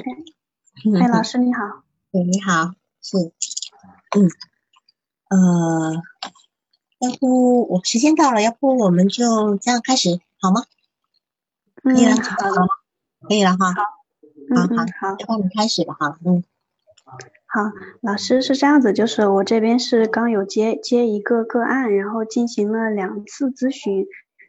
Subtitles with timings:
[0.00, 1.62] 哎，老师你好。
[2.12, 3.16] 哎，你好，是，
[4.16, 4.28] 嗯，
[5.28, 6.02] 呃，
[6.98, 10.64] 要不我时间到了，要不我们就这样开始好吗？
[11.76, 12.66] 可以了，好了，
[13.28, 13.72] 可以了哈。
[13.72, 13.82] 好，
[14.56, 16.18] 好好，要不我们开始吧哈。
[16.24, 16.42] 嗯，
[17.46, 17.70] 好，
[18.00, 24.06] 老师是这样子，就是我这边是刚有接接一个个案，然后进行了两次咨询，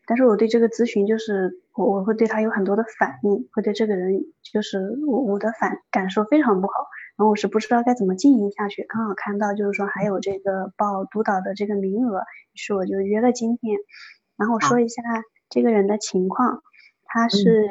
[0.08, 6.74] 但是我对这个咨询就是我我会对他有很多的反应，会对这个人就是我我的反感受非常不好。
[7.18, 13.78] 然后我是不知道该怎么经营下去，刚好看到就是说还有这个报督导的这个名额，于是我就约了今天。
[14.38, 15.02] 然后我说一下
[15.50, 16.62] 这个人的情况，
[17.06, 17.68] 他是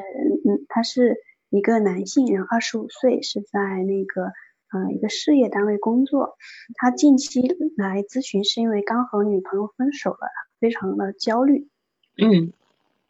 [0.47, 1.19] 嗯，他是
[1.50, 4.33] 一个男性，然后二十五岁，是在那个
[4.73, 6.36] 嗯一个事业单位工作。
[6.77, 7.42] 他近期
[7.77, 10.28] 来咨询是因为刚和女朋友分手了，
[10.59, 11.69] 非常的焦虑。
[12.16, 12.55] 嗯，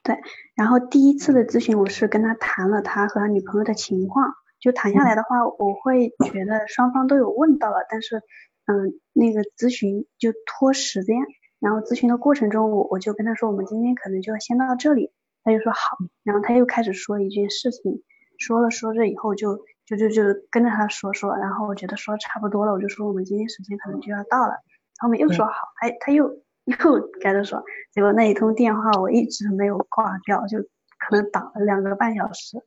[0.05, 0.17] 对。
[0.55, 4.33] 然后第一次的咨询我是跟他谈了他和他女朋友的情况。
[4.61, 8.23] 就谈下来的话，我会觉得双方都有问到了，但是，
[8.65, 11.17] 嗯，那个咨询就拖时间，
[11.61, 18.03] 然后咨询的过程中，我我就跟他说，我们今天可能就要先到这里，他就说好，然后他又开始说一件事情，
[18.39, 24.55] 说了说着以后就就就就跟着他说说，然后我觉得说差不多了，我就说我们今天时间可能就要到了，
[24.99, 27.63] 后面又说好，他他又又接着说，
[27.93, 30.59] 结果那一通电话我一直没有挂掉，就
[30.99, 32.59] 可能打了两个半小时，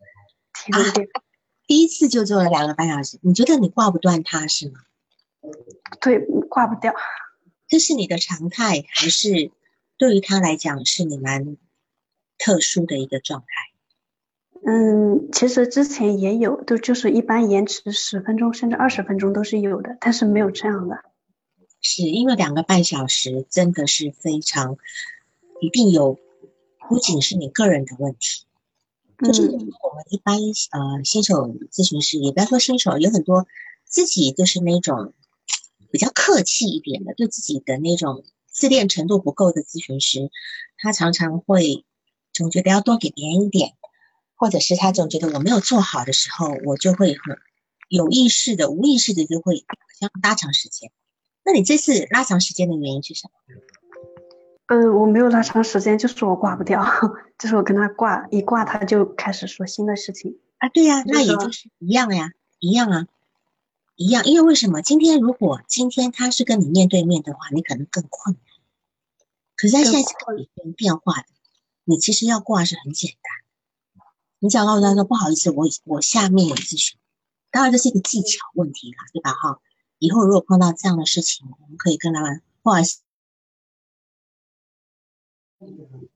[0.53, 1.21] 停了电话。
[1.67, 4.79] 第一次就做了两个半小时，你觉得你挂不断他是吗？
[5.99, 6.93] 对，挂不掉。
[7.67, 9.51] 这是你的常态，还是
[9.97, 11.57] 对于他来讲是你蛮
[12.37, 13.47] 特殊的一个状态？
[14.65, 21.03] 嗯，其实之前也有，都就是一般延迟十分钟甚至二十分钟都是有的，但是没有这样的。
[21.89, 24.77] 是因为两个半小时真的是非常，
[25.61, 26.19] 一定有，
[26.89, 28.45] 不仅是你个人的问题。
[29.23, 33.47] 就是我们一般呃新手咨询师，也不要说新手，有很多
[33.85, 35.13] 自己就是那种
[35.89, 40.29] 比较客气一点的，对自己的那种自恋程度不够的咨询师，
[40.77, 41.85] 他常常会
[42.33, 43.75] 总觉得要多给别人一点，
[44.35, 47.37] 或者是他总觉得我没有做好的时候，我就会很
[47.87, 49.65] 有意识的、无意识的就会
[49.97, 50.91] 像拉长时间。
[51.47, 53.31] 那你这次拉长时间的原因是什么？
[54.65, 56.83] 呃，我没有拉长时间，就是我挂不掉，
[57.39, 60.67] 就是我跟他挂一挂，他就开始说新的事情啊。
[60.67, 63.07] 对呀，那也就是一样呀，一样啊，
[63.95, 64.25] 一样。
[64.25, 64.81] 因为为什么？
[64.81, 68.43] 今天如果今天他是跟你面对面的话，你可能更困难。
[69.55, 70.37] 可是他现在是跟
[70.67, 71.27] 你变化的，
[71.85, 74.03] 你其实要挂是很简单。
[74.39, 76.99] 你只要告诉他说不好意思，我我下面有咨询。
[77.51, 79.31] 当然这是一个技巧问题啦，对吧？
[79.31, 79.61] 哈，
[79.99, 83.01] 以后如果碰到这样的事情，我们可以跟他们不好意思。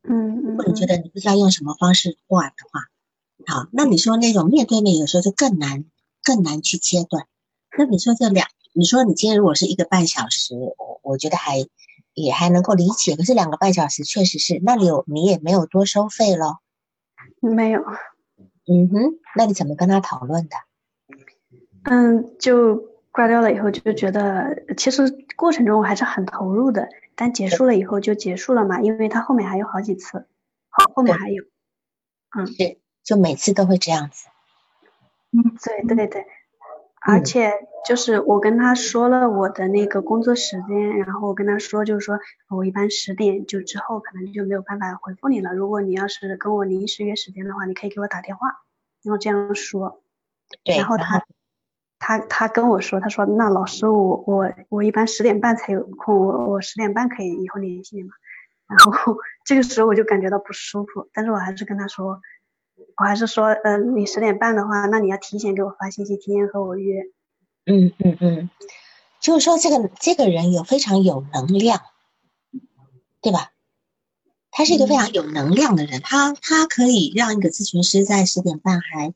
[0.03, 2.89] 嗯，如果你觉得你不知道用什么方式挂的话，
[3.47, 5.85] 好，那你说那种面对面有时候就更难，
[6.23, 7.27] 更难去切断。
[7.75, 11.65] 那你说这两，你说你今天如果是一个半小时，我我觉得还
[12.13, 13.15] 也还能够理解。
[13.15, 16.59] 可是两个半小时确实是，那里有你也没有多收费咯。
[17.39, 17.81] 没有。
[18.67, 20.55] 嗯哼，那你怎么跟他讨论的？
[21.85, 22.90] 嗯，就。
[23.11, 25.03] 挂掉了以后就觉得，其实
[25.35, 30.27] 过程中我还是很投入的，但结束了以后就结束了嘛，因为他后面还有好几次，
[30.69, 31.43] 后后面还有，
[32.37, 34.29] 嗯，对，就每次都会这样子，
[35.31, 36.25] 嗯，对对对，
[37.01, 37.51] 而且
[37.85, 42.17] 就是我跟他说了我的那个工作时间，然后我跟他说就是说
[42.49, 48.47] 我一般十点就之后可能就没有办法回复你了，如果你要是跟我临时约时间的话，你可以给我打电话，
[49.03, 50.01] 然后这样说，
[50.63, 51.25] 对，然后他。
[52.03, 58.09] 他他跟我说，他说那老师我我我一般十点半才有空，我我十点半可以以后联系你吗？
[58.67, 62.19] 然后这个时候我就感觉到不舒服，但是我还是跟他说，
[62.97, 67.03] 我还是说，呃，你十点半的话，那你要提前给我发信息，提前和我约。
[67.67, 68.49] 嗯嗯嗯，
[69.19, 71.81] 就是说这个这个人有非常有能量，
[73.21, 73.51] 对吧？
[74.49, 79.13] 他是一个非常有能量的人，他他可以让一个咨询师在十点半还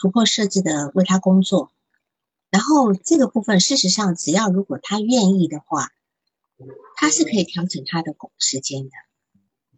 [0.00, 1.72] 突破设置的为他工作。
[2.50, 5.88] 然后这个部分，事实上，只要如果他愿意的话，
[6.96, 8.90] 他是可以调整他的时间的。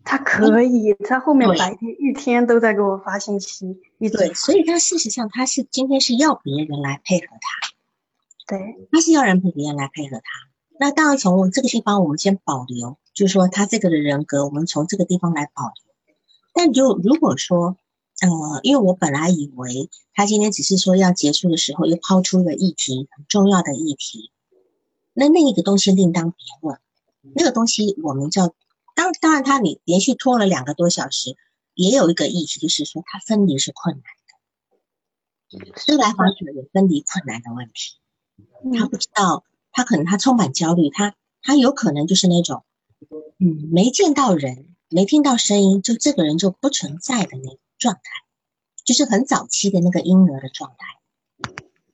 [0.05, 10.25] 他可以，他后面白天一天都在给我发信息，一对，所以他事实上他是今天是要别人来配合他，对，他是要人陪别人来配合他。
[10.79, 16.15] 那当然从这个地方我们先保留，就是说他这个的人格，我们从这个地方来保留。
[16.55, 17.77] 但就如果说。
[18.21, 24.31] 呃，因为我本来以为他今天只是说要结束的时候，又抛出了议题，很重要的议题。
[25.13, 26.79] 那另一个东西另当别论。
[27.35, 28.55] 那个东西我们叫
[28.95, 31.37] 当当然，他你连续拖了两个多小时，
[31.75, 35.75] 也有一个议题，就是说他分离是困难的。
[35.87, 37.99] 对来访者有分离困难的问题，
[38.79, 42.65] 他不知道，他可能他充满焦虑，他他有可能就是那种，
[43.39, 48.01] 嗯，没见到人，没听到声音，就这个人就不存在的那种状态，
[48.85, 50.87] 就是很早期的那个婴儿的状态。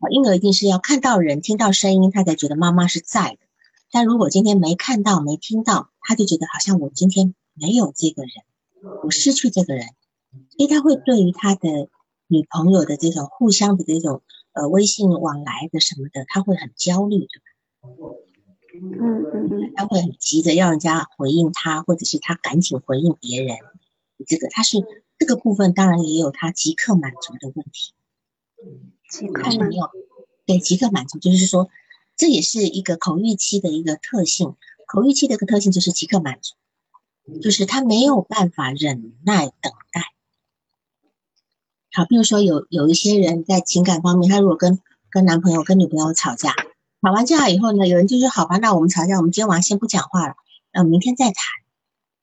[0.01, 3.39] 啊，婴儿一定是要看到人、听到声音，他才觉得妈妈是在的。
[3.91, 8.31] 但如果今天没看到、没听到，他就觉得好像我今天没有这个人，
[9.05, 9.87] 我失去这个人，
[10.51, 11.89] 所以他会对于他的。
[12.29, 17.29] 女朋友的这种互相的这种呃微信往来的什么的，他会很焦虑的，
[18.75, 23.57] 嗯嗯嗯，他会很急着要人家回应他，或者是他赶紧回应别人。
[24.27, 24.79] 这个他是
[25.19, 27.95] 这个部分，当然也有他即刻满足的问题。
[29.11, 29.79] 即刻满足，
[30.47, 31.69] 对，即刻满足就是说，
[32.17, 34.57] 这也是一个口欲期的一个特性。
[34.87, 36.55] 口欲期的一个特性就是即刻满足，
[37.41, 40.13] 就是他没有办法忍耐等待。
[41.93, 44.81] 好，比如说有有一些人在情感方面，他如果跟
[45.11, 46.55] 跟男朋友、跟女朋友吵架，
[47.03, 50.35] 吵完架以后呢，有人就说好吧，那我们吵架，我们今天晚上先不讲话了，
[50.73, 51.35] 呃，明天再谈。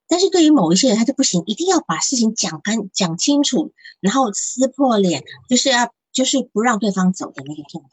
[0.08, 7.90] 但是对于某一些人，他就不行，一定要把事情讲干、讲清楚，然后撕破脸，就是要就是不让对方走的那个状态。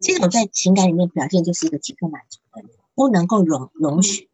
[0.00, 4.28] 这种在情感里面表现就是一个即刻满足的，不能够容容许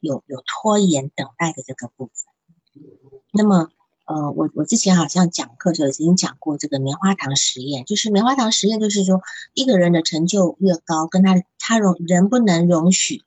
[0.00, 2.84] 有有拖延等待的这个部分。
[3.32, 3.70] 那么。
[4.04, 9.22] 呃，我我之前好像讲课的时候已经讲过这个棉花糖实验，就是棉花糖实验，就是说
[9.54, 13.22] 一个人的成就越高，跟他他容人不能容许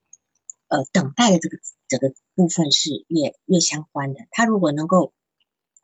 [0.67, 1.57] 呃等待的这个
[1.87, 4.19] 这个部分是越越相关的。
[4.31, 5.13] 他如果能够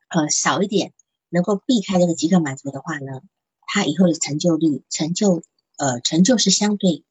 [0.10, 0.94] 呃少一点，
[1.30, 3.22] 能够避开这个即刻满足的话呢，
[3.66, 5.42] 他以后的成就率成就
[5.78, 7.04] 呃成就是相对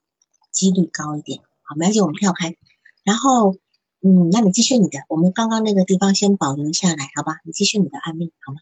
[0.52, 1.40] 几率高一点。
[1.62, 2.56] 好，没关系，我们跳开，
[3.04, 3.56] 然后。
[4.02, 7.40] 嗯，那你继续你的，我们刚刚那个地方先保留下来，好吧？
[7.44, 8.60] 你继续你的案例，好吗？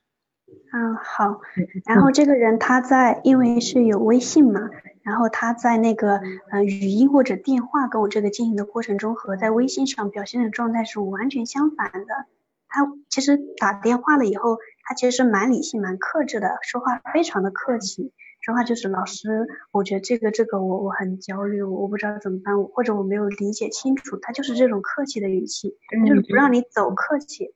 [0.73, 1.41] 嗯，好。
[1.85, 4.69] 然后这个人他在，因为是有微信嘛，
[5.09, 6.21] 然后他在那个
[6.51, 12.27] 呃语音或者电话跟我这个进行的过程中，和在微信上表现的状态是完全相反的。
[12.69, 18.13] 他其实打电话了以后，他其实是蛮理性、蛮克制的，说话非常的客气。
[18.43, 25.75] 说话就是老师，我觉得这个这个我我很焦虑，我我不知道怎么办，或者我没有理解清楚，他就是这种客气的语气，
[26.07, 27.55] 就是不让你走客气。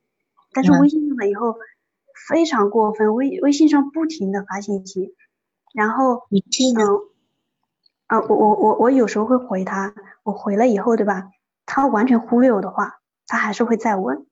[0.54, 1.56] 但是微信上了以后
[2.30, 5.14] 非常过分，微微信上不停的发信息，
[5.74, 6.82] 然后你这个
[8.12, 11.30] 啊，我我我我有时候会回他，我回了以后对吧？
[11.64, 14.26] 他完全忽略我的话，他还是会再问，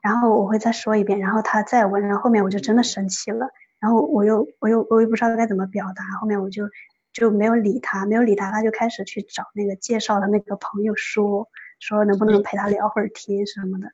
[0.00, 3.48] 然后我会再说一遍，然后他再问，然后后面我就真的生气了。
[3.80, 6.68] 然后我又我又我又不知道该怎么表达，后面我就
[7.12, 11.48] 就没有理他，没有理他，他就开始去找那个介绍的那个朋友说
[11.80, 13.88] 说能不能陪他聊会儿天什么的。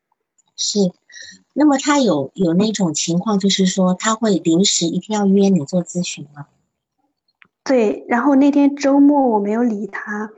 [0.56, 0.78] 是，
[1.54, 6.48] 那么他有有那种情况，就是说他会临时一定要约你做咨询吗？
[7.64, 10.30] 对，然后那天周末我没有理他，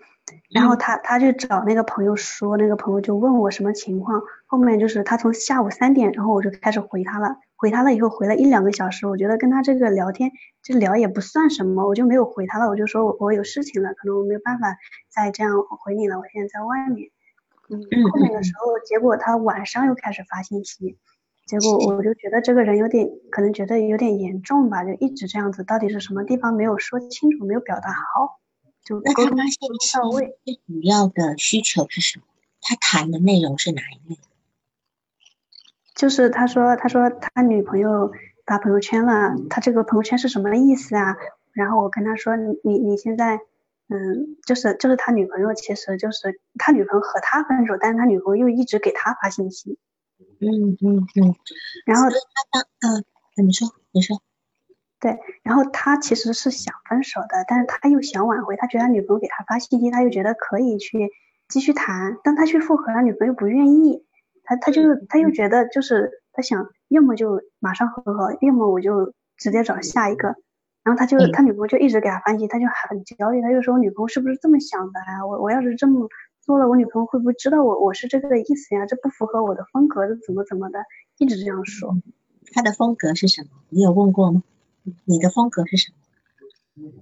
[0.51, 7.37] 然后他他就找那个朋友说，那个朋友就问我什么情况，后面就是他从下午三点，然后我就开始回他了。
[7.57, 10.31] 回他了以后，回了一两个小时，我觉得跟他这个聊天，
[10.63, 12.69] 就聊也不算什么，我就没有回他了。
[12.69, 14.77] 我就说我我有事情了，可能我没有办法
[15.09, 16.19] 再这样回你了。
[16.19, 17.09] 我现在在外面。
[17.71, 17.81] 嗯。
[18.13, 20.99] 后面的时候，结果他晚上又开始发信息，
[21.47, 25.63] 结果我就觉得这个人有点，可能觉得有点严重吧，就一直这样子。
[25.63, 28.41] 到底是什么地方没有说清楚，没有表达好？
[28.85, 29.37] 就沟通不
[29.95, 30.39] 到位。
[30.45, 32.25] 最主要的需求是什么？
[32.63, 34.19] 他谈的内容是哪一类？
[35.95, 38.11] 就是他说，他说他女朋友
[38.47, 41.17] 发朋友圈了，他这个朋友圈是什么意思啊？
[41.53, 43.37] 然后我跟他说，你你你现在，
[43.89, 49.79] 嗯，就是就是他女朋友，其实就是他女朋友和他分手，但是他女朋友又一直给他发信息。
[50.45, 51.35] 嗯嗯嗯。
[51.87, 52.17] 然后他
[52.51, 52.99] 当
[53.37, 54.21] 嗯，你说你说。
[55.01, 61.11] 对，然后他其实是想分手的，但是他又想挽回，他觉得他女朋友给他发信息，他又觉得可以去
[61.47, 64.07] 继续谈，但他去复合，他女朋友不愿意。
[64.45, 70.37] 他他就他又觉得就是他想要么就马上和好，要么我就直接找下一个。
[70.85, 73.43] 然后他就他女朋友就一直给他发信息，他就很焦虑。
[73.43, 75.27] 他就说我女朋友是不是这么想的呀？
[75.27, 76.09] 我我要是这么
[76.45, 78.85] 做了，我女朋友会不会知道我我是这个意思呀？
[78.87, 80.85] 这不符合我的风格，这怎么怎么的，
[81.17, 81.97] 一直这样说。
[82.53, 83.49] 他的风格是什么？
[83.71, 84.43] 你有问过吗？
[85.05, 85.93] 你的风格是什
[86.75, 86.93] 么？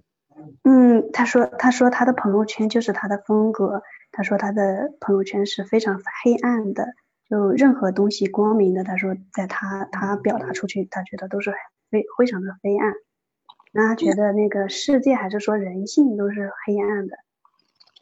[0.63, 3.83] 嗯，他说他说他的朋友圈就是他的风格。
[4.13, 6.95] 他说他的朋友圈是非常黑暗的。
[7.29, 11.53] 就任何东西光明的，他说在他他表达出去，他觉得都是
[11.91, 12.93] 非非常的黑暗。
[13.73, 17.17] 那他觉得那个世界还是说人性都是黑暗的。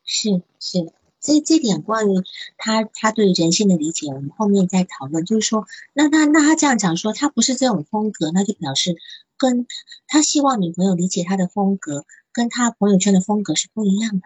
[0.05, 2.23] 是是，这这点关于
[2.57, 5.25] 他他对人性的理解，我们后面再讨论。
[5.25, 8.97] 就是说，那他那他这样讲说他不是这种风格，那就表示
[9.39, 9.67] 跟
[10.07, 14.23] 他希望女朋友理解他的风格，跟他朋友圈的风格是不一样的。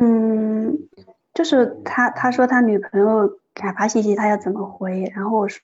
[0.00, 0.88] 嗯，
[1.34, 5.10] 就是他他说他女朋友给他发信息，他要怎么回？
[5.14, 5.60] 然后我说，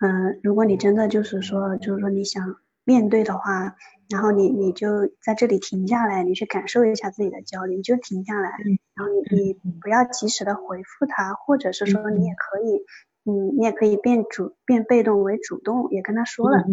[0.00, 3.74] 嗯，如果你真的就是说，就是说你想面对的话，
[4.08, 4.88] 然后你你就
[5.22, 8.50] 在这里停下来，你去感受一下自己的焦虑，你就停下来，
[8.94, 12.84] 然后你你不要及时的回复他，或者是说你也可以，
[13.24, 16.64] 嗯，你也可以变主变被动为主动，也跟他说了，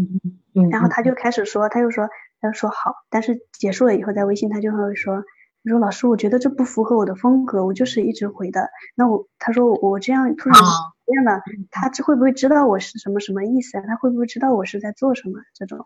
[0.69, 2.09] 然后他就开始说，他又说，
[2.39, 5.23] 他就说好，但是结束了以后在微信他就会说。
[5.63, 8.71] 他说：“老师，我觉得这不符合我的风格，我就是一直回的。
[8.95, 10.59] 那我，他说我这样突然
[11.05, 13.83] 变了，他这会不会知道我是什么什么意思啊？
[13.85, 15.39] 他会不会知道我是在做什么？
[15.53, 15.85] 这种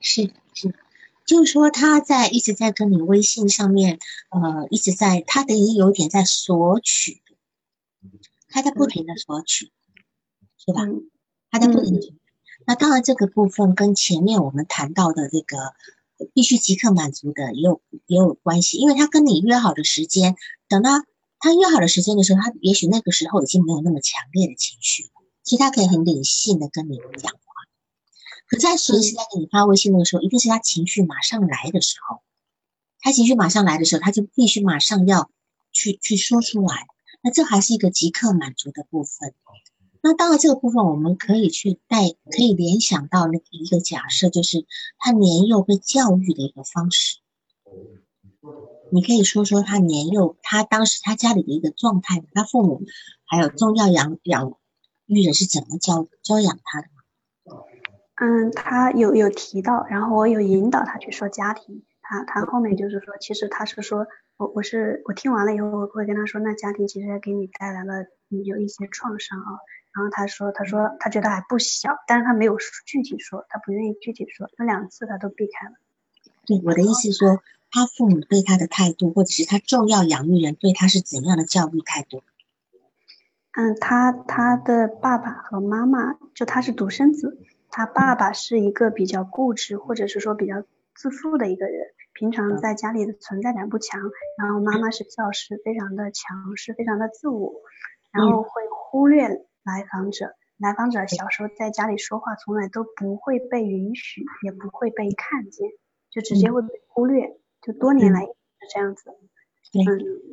[0.00, 0.74] 是是，
[1.26, 3.98] 就是说他在一直在跟你微信上面，
[4.30, 7.22] 呃，一直在他等于有点在索取，
[8.48, 9.72] 他在不停的索取，
[10.56, 10.82] 是吧？
[11.50, 12.14] 他在不停的。
[12.66, 15.74] 那当然，这个部分跟前面我们谈到的这个。”
[16.34, 20.34] 必须即刻满足的也有也有关系，因为他跟你约好的时间，
[20.68, 20.90] 等到
[21.38, 25.10] 他约好的时间的时候，他也许那个时候已经没有那么强烈的情绪了，
[25.44, 27.30] 其实他可以很理性的跟你讲
[28.48, 32.22] 可在随时在给你发微信那个时候，一定是他情绪马上来的时候，
[33.00, 35.30] 他情绪马上来的时候，他就必须马上要
[35.70, 36.86] 去去说出来，
[37.22, 39.34] 那这还是一个即刻满足的部分。
[40.00, 44.64] 那当然，这个部分我们可以去带，可以联想到那一个假设，就是
[44.96, 47.18] 他年幼被教育的一个方式。
[48.90, 52.82] 你可以说说他年幼，他当时他家里的一个状态，他父母
[53.26, 54.56] 还有重要养养
[55.06, 56.88] 育人是怎么教教养他的？
[58.20, 64.06] 嗯，他有有提到，然后我有引导他去说家庭，他他后面就是说，其实他是说
[64.36, 69.58] 我我是我听完了以后，我会跟他说，那家庭其实给你带来了有一些创伤啊。
[69.94, 72.56] 然后他说：“他说他觉得还不小，但是他没有
[72.86, 74.48] 具体说，他不愿意具体说。
[74.56, 75.74] 那两次他都避开了。
[76.46, 82.22] 对我的意思说，他父母对他的态度，或者是他重要养育人对他是怎样的教育态度？
[83.52, 87.38] 嗯，他他的爸爸和妈妈，就他是独生子，
[87.70, 94.00] 他爸爸是一个比较固执，或者是说比较自负的一个人，平常在家里的存在感不强。
[94.38, 97.54] 然后妈妈是教师，非常的强势，非常的自我，
[98.12, 105.68] 然后会忽略。”来访者，来访者小时候在家里说话，从来都不会被允许，也不会被看见，
[106.10, 108.32] 就直接会被忽略，就多年来是
[108.72, 109.10] 这样子。
[109.10, 109.84] 嗯，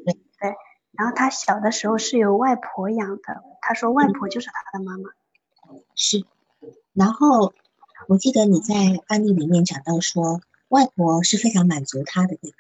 [0.06, 0.56] 对对。
[0.94, 5.10] 然后他小的时候是由外婆养的，他说外婆就是他的妈妈。
[5.96, 6.26] 是。
[6.96, 7.54] 然后
[8.08, 8.74] 我记得你在
[9.08, 12.58] 案例里面讲到说，外婆是非常满足他的，对吧？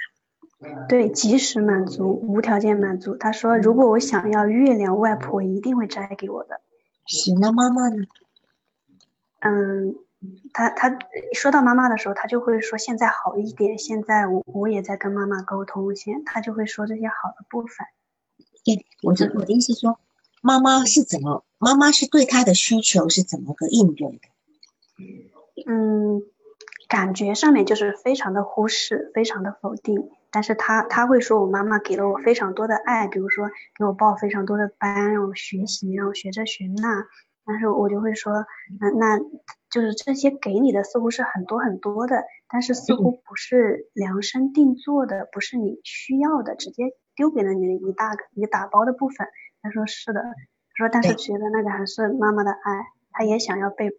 [0.88, 3.16] 对，及时满足，无条件满足。
[3.16, 6.62] 他说，如果我想要月亮，外婆一定会摘给我的。
[7.06, 8.06] 是那妈妈呢？
[9.40, 9.96] 嗯，
[10.54, 10.98] 他他
[11.34, 17.86] 说到妈妈的时候，他就会说现在好一点，现在我我也在跟妈妈沟通，现他就会说这些好的部分。
[18.64, 20.00] 对，我就我的意思说，
[20.46, 24.28] 妈妈是怎么，妈妈是对他的需求是怎么个应对的？
[25.66, 26.22] 嗯，
[26.88, 30.12] 感觉上面就是非常的忽视，非常的否定。
[30.30, 37.08] 但是他他会说，我妈妈给了我非常多的爱，比如说给我报非常多的班，让我学习，让我学这学那。
[37.44, 38.46] 但是我就会说，
[38.80, 39.20] 那那
[39.72, 46.84] 就是这些给你的似乎是很多很多的，但是似乎不是量身定做的，不是你需要的，直接
[47.16, 49.28] 丢给了你一大个一个打包的部分。
[49.66, 53.90] 他说是的，他说但是觉得那个还是妈妈的爱，他也想要被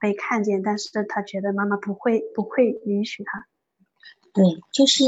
[0.00, 3.46] 被看见，但是他觉得妈妈不会不会允许他。
[4.32, 5.04] 对，就是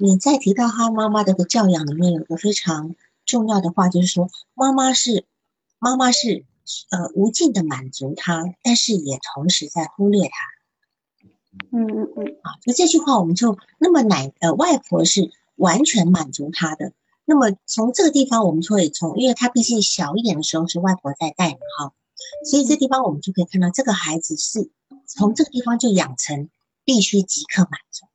[0.00, 5.24] 你在提到他妈妈的个教养里面，有个非常重要的话，就是说妈妈是
[5.78, 6.44] 妈妈是
[6.90, 11.64] 呃无尽的满足他，但是也同时在忽略他。
[11.70, 12.36] 嗯嗯嗯。
[12.42, 16.92] 啊，就这句话，我们就那么奶呃外婆是完全满足他的。
[17.26, 21.92] 那么从这个地方，我们就会从，因为他毕竟小一点的时候是外婆在带嘛哈，
[22.50, 24.70] 所以这地方我们就可以看到这个孩子是
[25.06, 26.50] 从这个地方就养成
[26.84, 28.06] 必须即刻满足。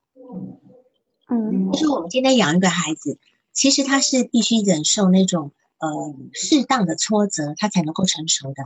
[1.28, 3.18] 嗯，就是我们今天养一个孩子，
[3.52, 8.64] 其实他是必须忍受那种呃适当的挫折，他才能够成熟的。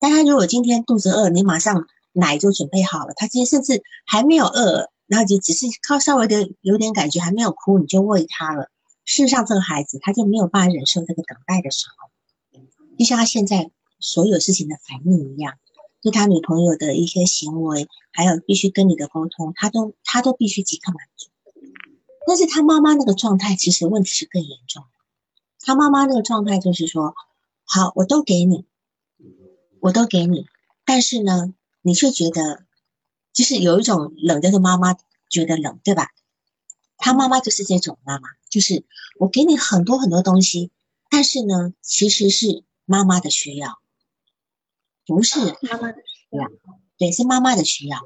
[0.00, 8.70] 但他如果今天肚子饿，你马上奶就准备好了，他今天甚至还没有饿，然后就只是靠稍微的有点感觉还没有哭，你就喂他了。
[9.04, 12.60] 事实上，这个孩子他就没有办法忍受这个等待的时候，
[12.98, 13.70] 就像他现在
[14.00, 15.58] 所有事情的反应一样。
[16.02, 21.30] 对他女朋友的一些行为，还有必须跟你的沟通，他都他都必须即刻满足。
[22.26, 24.84] 但是他妈妈那个状态，其实问题是更严重。
[25.60, 27.14] 他妈妈那个状态就是说，
[27.64, 28.66] 好，我都给你，
[29.80, 30.46] 我都给你，
[30.84, 32.66] 但是呢，你却觉得
[33.32, 34.94] 就是有一种冷叫做妈妈
[35.30, 36.10] 觉得冷，对吧？
[36.98, 38.84] 他妈妈就是这种妈妈，就是
[39.18, 40.70] 我给你很多很多东西，
[41.10, 43.80] 但是呢，其实是妈妈的需要，
[45.08, 46.48] 不是妈妈的需要，
[46.96, 47.98] 对，是妈妈的需要。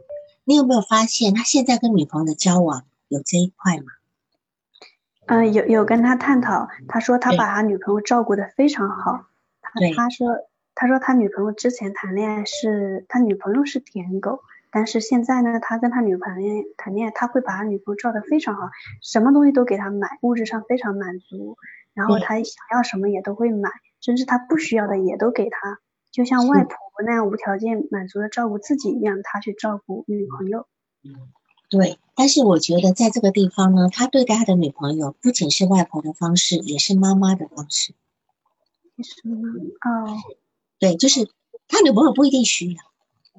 [0.45, 3.93] 你有没有发现他现在跟女朋友的交往有这一块吗？
[5.27, 9.27] 嗯，有有跟他探讨，他说他把他女朋友照顾的非常好。
[9.61, 10.29] 他他说
[10.75, 18.69] 他说他女朋友之前谈恋爱是他女朋友是舔狗，但是现在呢，他跟他女朋友谈恋爱，他会把他女朋友照得非常好，
[19.01, 21.57] 什么东西都给他买，物质上非常满足，
[21.95, 23.71] 然后他想要什么也都会买，
[24.01, 25.79] 甚至他不需要的也都给他，
[26.11, 30.67] 就像外婆那样无条件满足的照顾自己一样，他去照顾女朋友。
[31.71, 37.95] 对，但是我觉得在这个地方呢，他对待他的女朋友不仅是外婆的方式，也是妈妈的方式。
[39.03, 39.37] 什么？
[39.81, 40.17] 哦，
[40.79, 41.31] 对，就是
[41.69, 42.83] 他女朋友不一定需要，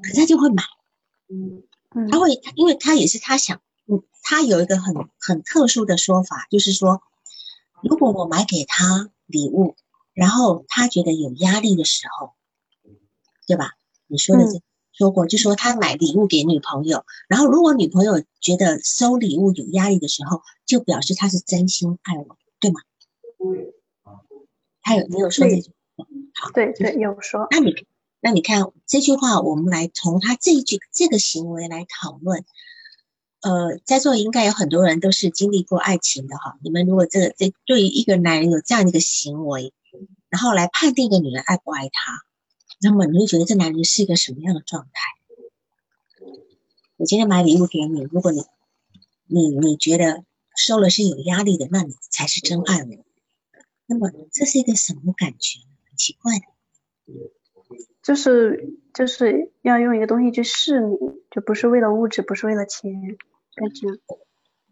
[0.01, 0.63] 可是他就会买。
[1.29, 1.63] 嗯
[2.09, 7.01] 他会，因为他也是他想，嗯，他有一个很很特殊的说法，就是说，
[7.81, 9.75] 如果我买给他礼物，
[10.13, 12.33] 然后他觉得有压力的时候，
[13.47, 13.73] 对吧？
[14.07, 14.61] 你说的这。
[14.91, 22.81] 说过，就说他买礼物给女朋友，然后如果女朋友觉得收礼物有压力的时候，就表示他是真心爱我，对吗？
[24.81, 26.05] 他有，你有说这句话？
[26.33, 27.47] 好，对对，有说。
[27.49, 27.73] 那你，
[28.21, 32.45] 那你看这句话，我们来从他这一句这个行为来讨论。
[33.41, 36.57] 呃，在座应该有很多人都是经历过爱情的哈。
[36.61, 39.73] 你们如果这个这对于一个男人有这样的一个行为，
[40.27, 42.21] 然后来判定一个女人爱不爱他？
[42.81, 44.91] 那么你会觉得这男人是一个什么样的状态？
[46.97, 48.43] 我今天买礼物给你，如果你
[49.27, 50.25] 你你觉得
[50.57, 53.05] 收了是有压力的，那你才是真爱我。
[53.85, 55.59] 那么这是一个什么感觉？
[55.89, 56.45] 很奇怪的，
[58.01, 60.95] 就是就是要用一个东西去试你，
[61.31, 62.91] 就不是为了物质，不是为了钱，
[63.55, 63.87] 感觉。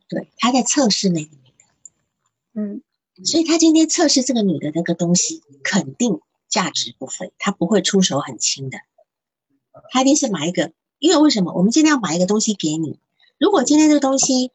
[0.09, 2.61] 对，他在测试那个女的。
[2.61, 2.81] 嗯，
[3.23, 6.19] 所以他今天测试这个女的那个东西，肯定。
[6.49, 8.77] 价值不菲，他不会出手很轻的，
[9.91, 11.51] 他一定是买一个，因为为什么？
[11.53, 13.01] 我们今天要买一个东西给你，
[13.37, 14.53] 如果今天这个东西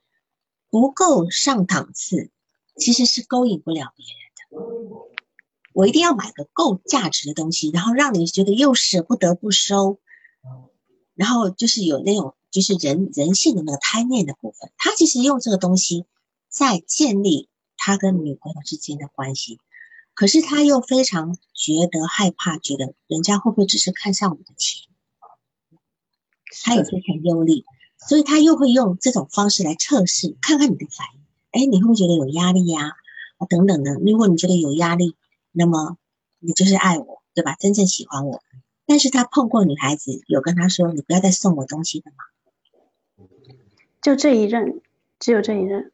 [0.70, 2.30] 不够上档次，
[2.76, 4.21] 其实是勾引不了别人的。
[5.72, 9.98] 我一定要买个够价值的东西，然后让你觉得又舍不得不收，
[11.14, 16.06] 然后就是有那种就是人人性的那个贪念的部分，他其实用这个东西
[16.48, 19.58] 在建立他跟女朋友之间的关系。
[20.14, 24.90] 可是他又非常觉得害怕，觉得人家会不会只是看上我的钱？
[26.64, 27.64] 他也非常忧虑，
[28.06, 31.22] 所以他又会用这种方式来测试，看看你的反应。
[31.50, 32.90] 哎，你会不会觉得有压力呀？
[33.38, 33.94] 啊，等等的。
[33.94, 35.16] 如果你觉得有压力，
[35.52, 35.96] 那么
[36.38, 37.54] 你就是爱我，对吧？
[37.58, 38.42] 真正喜欢我。
[38.86, 43.26] 但是他碰过女孩子，有跟他说：“你不要再送我东西了吗？”
[44.02, 44.80] 就这一任，
[45.18, 45.92] 只有这一任。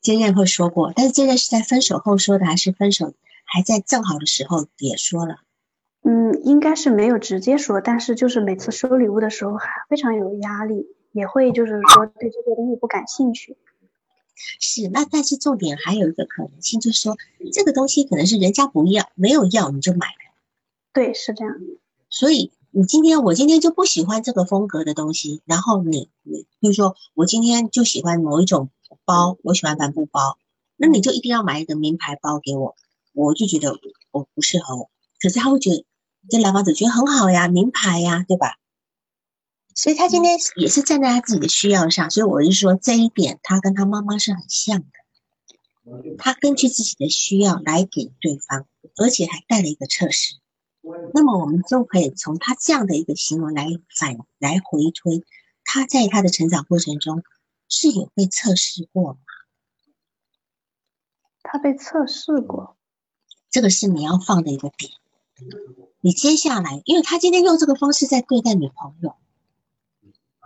[0.00, 3.14] 这任会说过，但是这任是在分手后说的，还是分手？
[3.52, 5.40] 还在正好的时候也说了，
[6.04, 13.56] 嗯，应该是没有直接说，但是就是每次收礼物的时候还非常有压力，也会就是说对这些东西不感兴趣。
[14.58, 17.16] 是，那但是重点还有一个可能性，就是说
[17.52, 20.34] 这个东西可能是人家不要，没有要你就买了。
[20.92, 21.54] 对，是这样。
[22.08, 28.70] 所以你今天我今天就不喜欢这个风格的东西，然后你你比如说我今天就喜欢某一种
[29.04, 30.38] 包，我喜欢帆布包，
[30.76, 32.74] 那你就一定要买一个名牌包给我。
[33.12, 33.76] 我就觉得
[34.12, 35.84] 我不适合我，可是他会觉得
[36.28, 38.56] 这男房子觉得很好呀，名牌呀，对吧？
[39.74, 50.36] 所以他今天也是站在他自己的需要上，所以我是说这一点他跟他妈妈是很像的，他根据自己的需要来给对方，而且还带了一个测试。
[51.12, 55.24] 那么我们就可以从他这样的一个行为来反来回推，
[55.64, 57.22] 他在他的成长过程中
[57.68, 59.18] 是有被测试过吗？
[61.42, 62.76] 他被测试过。
[63.50, 64.92] 这个是你要放的一个点。
[66.00, 69.16] 你接下来，因为他今天用这个方式在对待女朋友，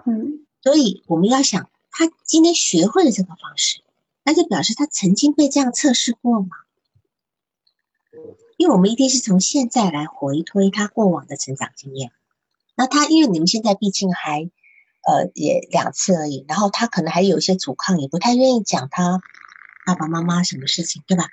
[0.06, 3.82] 嗯，所以我们要想，他今天学会了这个方式，
[4.24, 6.48] 那就表示他曾经被这样测试过吗？
[8.56, 12.12] 因为我们一定是从现在来回推他过往的成长经验。
[12.76, 14.50] 那他因为你们现在毕竟还
[15.06, 19.20] 呃也两次而已，然后他可能还有一些阻抗，也不太愿意讲他
[19.86, 21.28] 爸爸妈妈什么事情，对吧？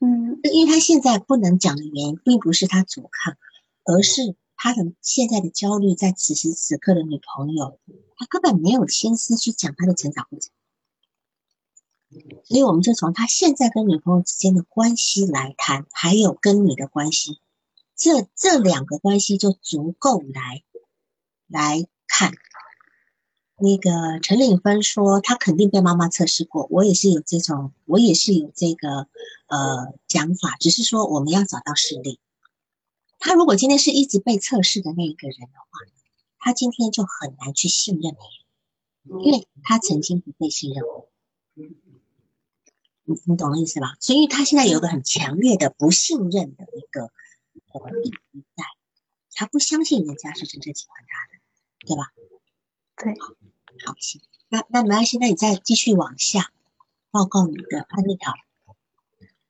[0.00, 3.36] 嗯，因为他现在不能讲的原因，并不是他阻抗，
[3.84, 7.80] 而是他的现在的焦虑，在此时此刻的女朋友，
[8.18, 10.50] 他根本没有心思去讲他的成长过程。
[12.44, 17.40] 所以，我们就从他现在跟女朋友之间的关系来谈，还有跟你的关系，
[17.96, 20.62] 这这两个关系就足够来
[21.46, 22.34] 来看。
[23.56, 26.68] 那个陈领芬说，他肯定被妈妈测试过。
[26.70, 29.08] 我也是有这种，我也是有这个
[29.46, 32.20] 呃讲法，只是说我们要找到实例。
[33.20, 35.68] 他如果今天是一直被测试的那一个人的话，
[36.38, 38.16] 他今天就很难去信任
[39.02, 41.08] 你，因为他曾经不被信任过。
[41.54, 43.96] 你你懂意思吧？
[44.00, 47.12] 所以他现在有一个很强烈的不信任的一个
[47.72, 48.10] 呃意
[48.56, 48.64] 在，
[49.34, 51.40] 他不相信人家是真正喜欢他的，
[51.86, 52.12] 对吧？
[52.96, 53.14] 对。
[53.86, 56.52] 好，行，那那没关系，那你再继续往下
[57.10, 58.34] 报告你的案例条。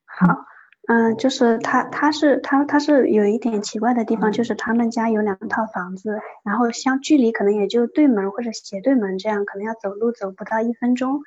[0.05, 0.45] 好，
[0.91, 11.21] 嗯，就是他他是他他是有一点奇怪的地方，就是他们家有两套房子，然后相距离可能也就对门或者斜对门这样，可能要走路走不到一分钟。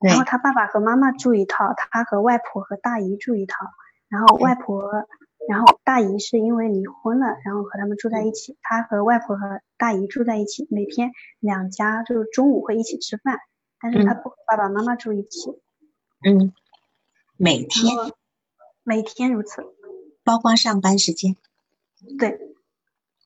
[0.00, 3.66] 然后他爸爸和妈妈住一套，他和外婆和大姨住一套，
[4.08, 5.06] 然后外婆。
[5.48, 8.56] 然后大姨是因为离婚了，然后和他们住在一起。
[8.62, 13.38] 他和外婆和大姨住在一起，每天两家就是中午会一起吃饭，
[13.80, 15.52] 但是他不和爸爸妈妈住一起。
[16.24, 16.52] 嗯，
[17.36, 17.94] 每天，
[18.86, 19.64] 每天如此，
[20.22, 21.34] 包括上班时间。
[22.16, 22.54] 对。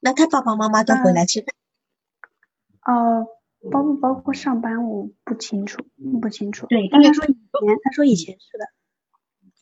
[0.00, 1.54] 那他爸爸妈妈都回来吃饭？
[2.86, 3.26] 哦，
[3.70, 5.84] 包不包括上班我不清楚，
[6.22, 6.66] 不清楚。
[6.68, 8.64] 对，但他说以前，他说以前是的。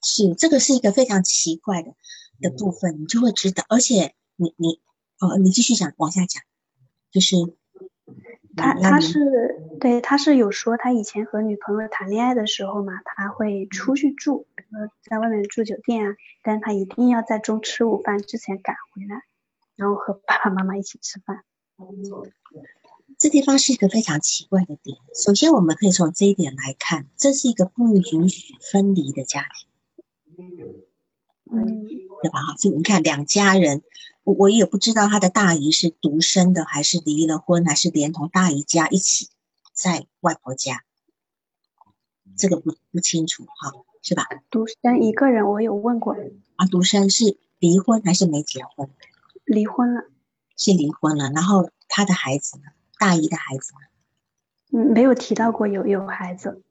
[0.01, 1.95] 是，这个是一个非常奇怪的。
[2.41, 4.81] 的部分，你就会知道，而且你你
[5.19, 6.45] 哦，你继续讲，往下讲，
[7.11, 7.35] 就是
[8.57, 9.19] 他他是
[9.81, 19.23] 对他是有说他以前和女朋友谈恋爱的时候嘛，他会出去住，说在外面住酒店啊，但是他一定要在中吃午饭之前赶回来，
[19.77, 21.45] 然后和爸爸妈妈一起吃饭。
[23.17, 24.97] 这地方是一个非常奇怪的点。
[25.15, 29.69] 首先，我们可以从这一点来看，这是一个不允许分离的家庭。
[31.51, 31.87] 嗯，
[32.23, 32.43] 对吧？
[32.43, 33.83] 哈，就你看两家人，
[34.23, 39.31] 我我也不知道他的大姨是独生的，还是离了婚，还是连同大姨家一起
[39.73, 40.85] 在外婆家，
[42.37, 43.73] 这个不不清楚哈，
[44.09, 44.25] 是吧？
[44.51, 46.17] 独生一个人，我有问过。
[46.57, 48.89] 啊，独生是离婚还是没结婚？
[49.45, 50.03] 离婚了。
[50.57, 52.65] 是离婚了，然后他的孩子呢？
[52.99, 54.79] 大姨的孩子呢？
[54.79, 56.63] 嗯，没有提到过有有孩子。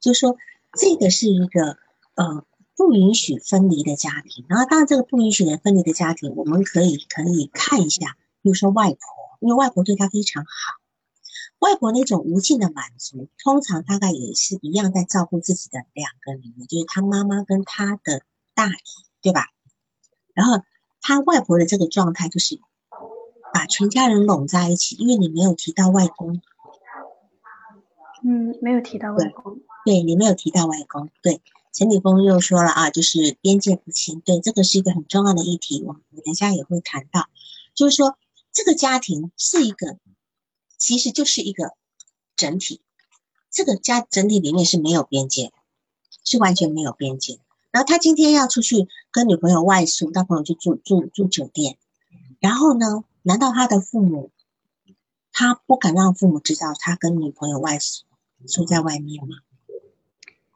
[0.00, 0.36] 就说
[0.72, 1.78] 这个是一个
[2.14, 2.44] 呃。
[2.76, 8.98] 不允许分离的家庭，然后当然这个不允许的分离的家庭，我们可以可以看一下，比如说外婆，
[9.38, 10.48] 因为外婆对他非常好，
[11.64, 18.20] 外婆那种无尽的满足，通常大概也是一样在照顾自己的两个女儿，就是他妈妈跟他的
[18.54, 18.74] 大姨，
[19.22, 19.46] 对吧？
[20.34, 20.62] 然后
[21.00, 22.60] 他外婆的这个状态就是
[23.54, 26.42] 把全家人拢在一起，因为你没有提到外公，
[28.22, 31.40] 嗯，没有提到外公，对你没有提到外公，对。
[31.72, 37.26] 陈立峰又说了啊，就是边界不清，对，这个是一个很重要的议题，我我等下也会谈到，
[37.74, 38.16] 就是说
[38.52, 39.98] 这个家庭是一个，
[40.76, 41.72] 其实就是一个
[42.36, 42.80] 整体，
[43.50, 45.52] 这个家整体里面是没有边界，
[46.24, 47.38] 是完全没有边界。
[47.70, 51.76] 然后他今天要出去跟女朋友外宿，他朋友就住住住酒店，
[52.38, 54.30] 然后呢，难道他的父母，
[55.32, 58.04] 他不敢让父母知道他跟女朋友外宿
[58.46, 59.36] 住在外面吗？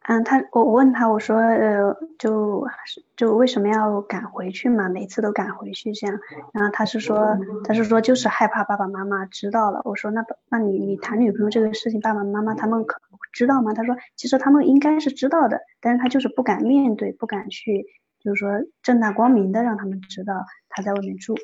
[0.09, 2.67] 嗯，他我我问他，我说呃，就
[3.15, 4.89] 就为什么要赶回去嘛？
[4.89, 6.19] 每次都赶回去这样，
[6.55, 9.83] 然后他是说，他是说就是害怕爸爸妈妈知道了。
[9.85, 12.99] 我说那那你你谈女朋友这个事情，爸爸妈妈他们可
[13.35, 13.75] 知道吗？
[13.75, 17.85] 他说其实他们应该是知道的，但是他就是不敢面对，不敢去，
[18.19, 18.49] 就是说
[18.83, 21.37] 正大光明的让他们知道他在外面住。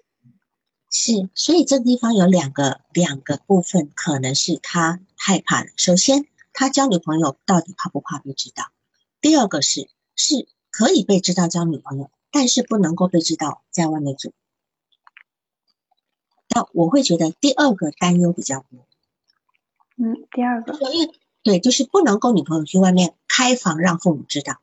[0.91, 5.69] 是，所以这个地方有两个两个部分，可能是他害怕的。
[5.77, 6.25] 首先。
[6.55, 8.71] 他交女朋友到底怕不怕被知道？
[9.21, 14.33] 第二个是是可以被知道交女朋友，但是不能够被知道在外面住。
[16.49, 18.87] 那我会觉得第二个担忧比较多。
[19.97, 21.13] 嗯，第二个，因为
[21.43, 24.61] 对，就是不能够女朋友去外面开房让父母知道，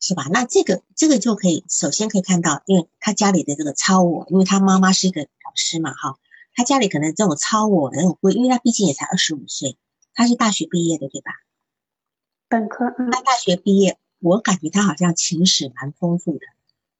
[0.00, 0.26] 是吧？
[0.30, 6.18] 那这个这个就可以首先可以看到，因为他家里的这个超我，因为他妈妈是一个老师嘛，哈，
[6.54, 9.76] 他家里可能这种超我的那种规，因为他毕竟也才二十五岁。
[10.20, 11.32] 他是大学毕业的，对吧？
[12.46, 12.90] 本科。
[13.10, 16.40] 他大学毕业，我感觉他好像情史蛮丰富的，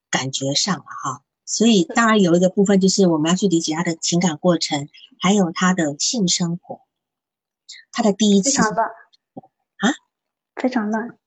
[0.08, 1.22] 感觉上了哈。
[1.44, 6.80] 所以当然有一个部分就是我们要去理解他的情感过程，还有他的性生活，
[7.92, 8.52] 他的第一次。
[8.52, 8.88] 非常乱。
[8.88, 9.94] 啊？
[10.56, 11.18] 非常乱。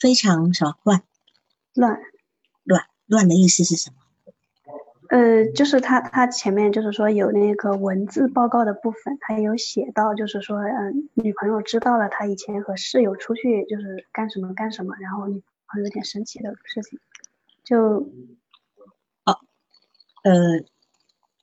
[0.00, 1.04] 非常什么乱？
[1.72, 2.00] 乱。
[2.64, 3.99] 乱乱的意思是什么？
[5.10, 17.00] 呃，就是他他前面就是说有那个文字报告的部分，他有写到，就是说，嗯，女朋友知道了他以前和室友出去就是干什么干什么，然后女朋友有点生气的事情，
[17.64, 18.06] 就，
[19.24, 19.38] 哦，
[20.22, 20.60] 呃，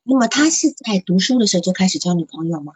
[0.03, 2.71] 那么他是在读书的时候就开始交女朋友吗？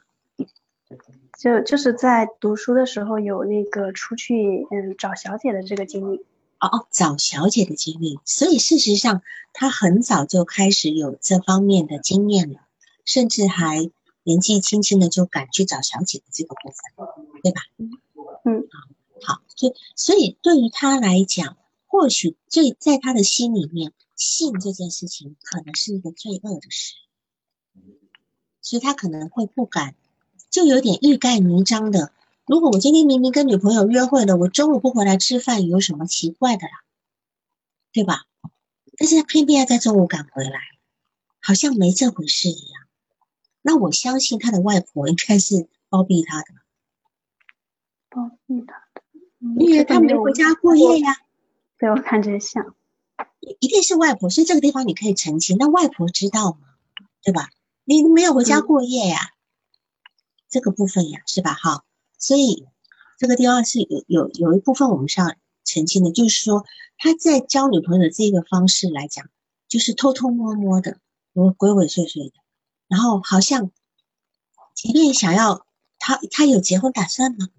[1.40, 6.26] 就就是在读书的时候有那个出去嗯找小姐的这个经历。
[6.62, 12.60] 哦哦，找小姐的经历，所以事实上他很早就开始有这方面的经验了，
[13.04, 13.90] 甚至还
[14.24, 17.62] 年纪轻轻的就敢去找小姐的这个部分，对吧？
[18.46, 18.68] 嗯，
[19.24, 26.94] 好，所以所以对于他来讲，或许最在他的心里面，性这件事情可能是一个罪恶的事，
[28.62, 29.96] 所以他可能会不敢，
[30.52, 32.14] 就有点欲盖弥彰的。
[32.52, 36.84] 如果我今天明明跟女朋友约会了，我中午不回来吃饭，有什么奇怪的啦？
[37.94, 38.26] 对吧？
[38.98, 40.60] 但是他偏偏要在中午赶回来，
[41.40, 42.84] 好像没这回事一样。
[43.62, 46.48] 那我相信他的外婆应该是包庇他的，
[48.10, 49.02] 包庇他的，
[49.58, 51.16] 因为他没回家过夜呀。
[51.80, 52.76] 对我看着像，
[53.62, 54.30] 一定是外婆。
[54.30, 56.68] 所以这个地方你可以澄清，那外婆知道吗？
[57.24, 57.50] 对吧？
[57.86, 59.30] 你没有回家过夜呀？
[60.50, 61.54] 这个部分呀，是吧？
[61.54, 61.86] 哈。
[62.22, 62.66] 所以
[63.18, 65.34] 这个地方是有有有一部分我们是要
[65.66, 66.64] 澄清的，就是说
[66.98, 69.30] 他在交女朋友的这个方式来讲，
[69.68, 71.00] 就是偷偷摸摸的，
[71.34, 72.34] 鬼鬼祟祟的，
[72.88, 73.72] 然后好像
[74.74, 75.66] 即便想要
[76.00, 77.50] 他，他有结婚打算吗？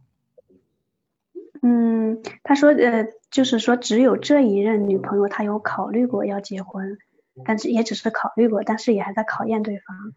[1.61, 6.98] 嗯，他说呃，就是说只有这一任女朋友，他有考虑过要结婚，
[7.44, 10.14] 但是也只是考虑过，但是也还在考验对方。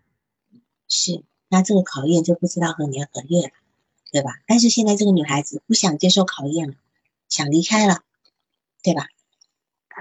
[0.88, 3.54] 是，那这个考验就不知道何年何月了。
[4.16, 4.32] 对吧？
[4.48, 6.76] 但是现在这个女孩子不想接受考验了，
[7.28, 8.00] 想离开了，
[8.82, 9.08] 对吧？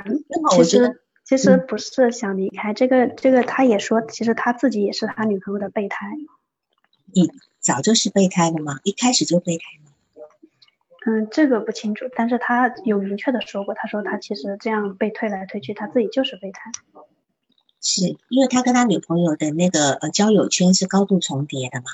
[0.07, 0.23] 嗯，
[0.53, 6.07] 其实其实不是想离开，这个这个他也说，其实他自己也是他女朋友的备胎。
[7.13, 8.79] 你早就是备胎了吗？
[8.85, 9.91] 一开始就备胎吗？
[11.07, 16.71] 嗯，这个不清楚，但是他有明确的说过，他说他其实这样被推来推去，他自己就是备胎。
[17.81, 21.87] 是因为他跟他女朋友的那个呃交友圈是高度重叠的嘛？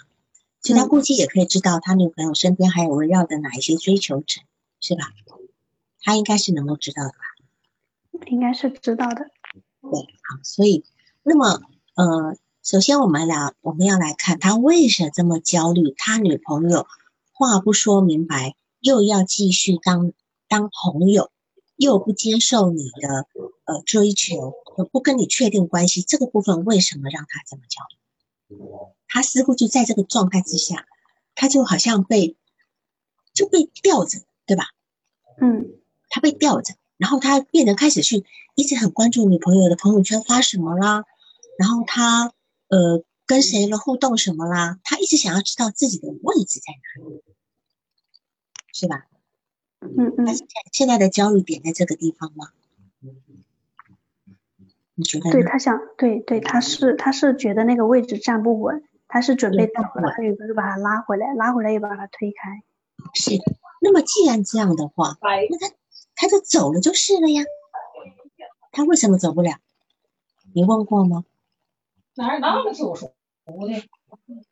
[0.63, 4.41] 所以他估计也可以知道他女朋友身边还有围绕的哪一些追求者，
[4.81, 5.05] 是吧？
[6.03, 8.27] 他应该是能够知道的吧？
[8.27, 9.31] 应该是知道的。
[9.81, 10.85] 对，好，所以
[11.23, 11.63] 那么
[11.95, 16.87] 呃，首先我们俩我们要来看他为什么这么焦虑，他女朋友
[17.33, 20.13] 话不说明白，又要继续当
[20.49, 21.31] 当朋友，
[21.77, 23.27] 又不接受你的
[23.65, 24.53] 呃追求，
[24.93, 27.97] 不跟你确定关系，这个部分为什么让他这么焦虑？
[29.09, 30.87] 他似乎就在这个状态之下，
[31.35, 32.37] 他就好像被
[33.33, 34.65] 就被吊着，对吧？
[35.41, 41.05] 嗯，他被吊着，然后他变得开始去一直很关注女朋友的朋友圈发什么啦，
[41.59, 42.33] 然后他
[42.69, 47.23] 呃跟谁了互动什么啦，他一直想要知道自己的位置在哪里，
[48.73, 49.07] 是吧？
[49.81, 50.27] 嗯嗯。
[50.37, 52.51] 现现在的焦虑点在这个地方吗？
[55.01, 55.31] 你觉得？
[55.31, 62.63] 对他想，对对，他是他是觉得那个位置站不稳，他是准备走了，他女朋友把他拉回来，拉回来又把他推开。
[63.15, 63.31] 是，
[63.81, 65.75] 那么既然这样的话，那他
[66.15, 67.43] 他就走了就是了呀。
[68.73, 69.55] 他为什么走不了？
[70.55, 71.25] 你问过吗？
[72.17, 73.15] 哪有那么久熟
[73.47, 73.89] 的？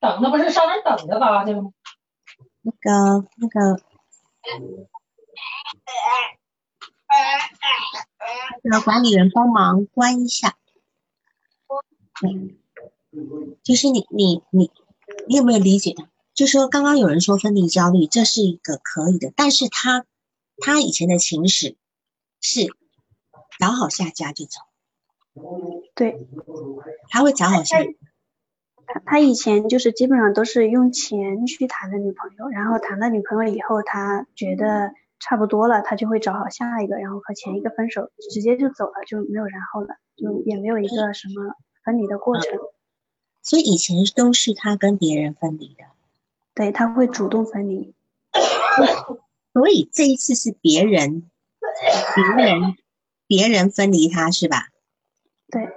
[0.00, 1.72] 等的不是上那等着吧去了吗？
[2.62, 3.82] 那个那个。
[8.62, 10.56] 让管理员帮忙关一下。
[13.62, 14.72] 就是你你你
[15.28, 15.94] 你有没有理解？
[16.34, 20.04] 就说刚刚有人说分离焦虑，这是一个可以的，但是他
[20.58, 21.76] 他以前的情史
[22.40, 22.66] 是
[23.58, 24.60] 找好下家就走。
[25.94, 26.26] 对，
[27.08, 27.78] 他会找好下。
[28.86, 34.92] 他他以前就是基本上都是用钱去谈的女朋友，然后谈了女朋友以后，他觉得。
[35.20, 41.54] 差不多了，他就会找好下一个，然后和前一个分手，直接就走了，就没有然后了，就也没有一个什么
[41.84, 42.58] 分离的过程。
[43.42, 45.84] 所以以前都是他跟别人分离的，
[46.54, 47.94] 对他会主动分离。
[49.52, 51.30] 所以这一次是别人，
[52.14, 52.76] 别人，
[53.26, 54.68] 别人分离他是吧？
[55.50, 55.68] 对。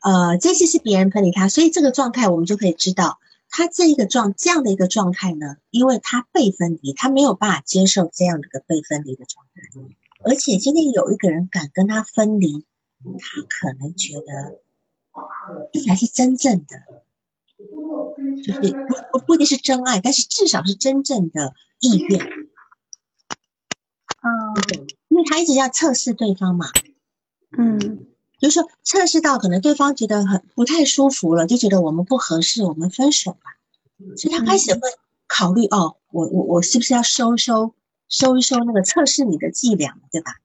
[0.00, 3.18] 呃，这次是别人分离他，所以这个状态我们就可以知道。
[3.50, 9.62] 他这一个状这样的一个状态呢，因为他被分离，他没有办法接受这样的一个被分离的状态，
[10.24, 12.66] 而且今天有一个人敢跟他分离，
[13.02, 14.60] 他可能觉得
[15.72, 17.02] 这才是真正的，
[18.42, 18.60] 就是
[19.12, 22.20] 不不一定是真爱，但是至少是真正的意愿。
[24.20, 24.30] 嗯，
[25.08, 26.66] 因为他一直要测试对方嘛，
[27.56, 28.06] 嗯。
[28.38, 33.56] 就是说，测试到可能对方觉得很不太舒服了，就觉得我们不合适，我们分手吧。
[34.16, 34.80] 所以他开始会
[35.26, 37.74] 考虑哦，我我我是不是要收收
[38.08, 40.36] 收一收那个测试你的伎俩，对吧？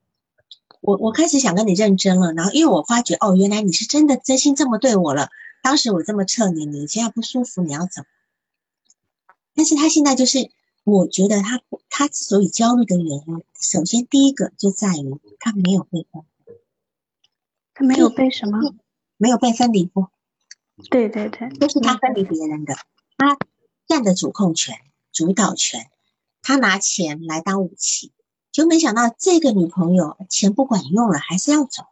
[0.80, 5.30] 我我开始想跟你认真了，然后因为我发觉哦，原来你是真的真心这么对我了。
[5.62, 8.02] 当时我这么测你，你现在不舒服，你要走。
[9.54, 10.50] 但是他现在就是，
[10.82, 16.22] 我觉得他他之所以焦虑的原因，首先第一个就在于他没有被分，
[17.74, 18.58] 他没有被什么？
[19.16, 20.10] 没有被分离过。
[20.90, 22.74] 对对对，都是他分离别人的，
[23.16, 23.36] 他
[23.86, 24.76] 占的主控权、
[25.12, 25.90] 主导权，
[26.42, 28.12] 他拿钱来当武器，
[28.50, 31.84] 就没想到这个女朋友钱不管用了，还是要走，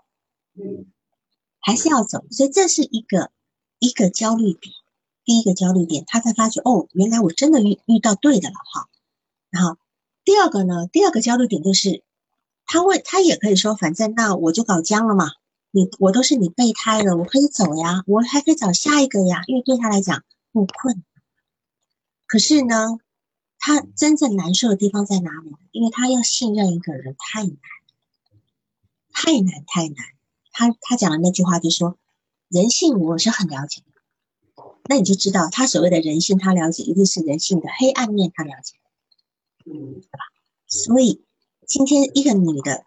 [1.60, 3.30] 还是要走，所以这是一个
[3.78, 4.74] 一个焦虑点，
[5.24, 8.88] 第一个焦虑点，他才发觉哦，原来我真的遇遇到对的了哈。
[9.50, 9.78] 然后
[10.24, 12.02] 第二个呢，第二个焦虑点就是，
[12.66, 15.30] 他问他也可以说，反正那我就搞僵了嘛。
[15.74, 21.02] 你我都是你备胎了，我可以走呀，我还可以找下一个呀，因为对他来讲不困。
[22.26, 22.98] 可是呢，
[23.58, 25.56] 他真正难受的地方在哪里？
[25.70, 27.56] 因为他要信任一个人太难，
[29.14, 29.96] 太难太难。
[30.52, 31.96] 他他讲的那句话就说，
[32.48, 38.74] 人性我是很了解的，那你就知道他所谓的人性，他了解一定是人性的黑暗面，他了解，
[39.64, 40.18] 嗯，对吧？
[40.66, 41.24] 所以
[41.66, 42.84] 今天一个女的。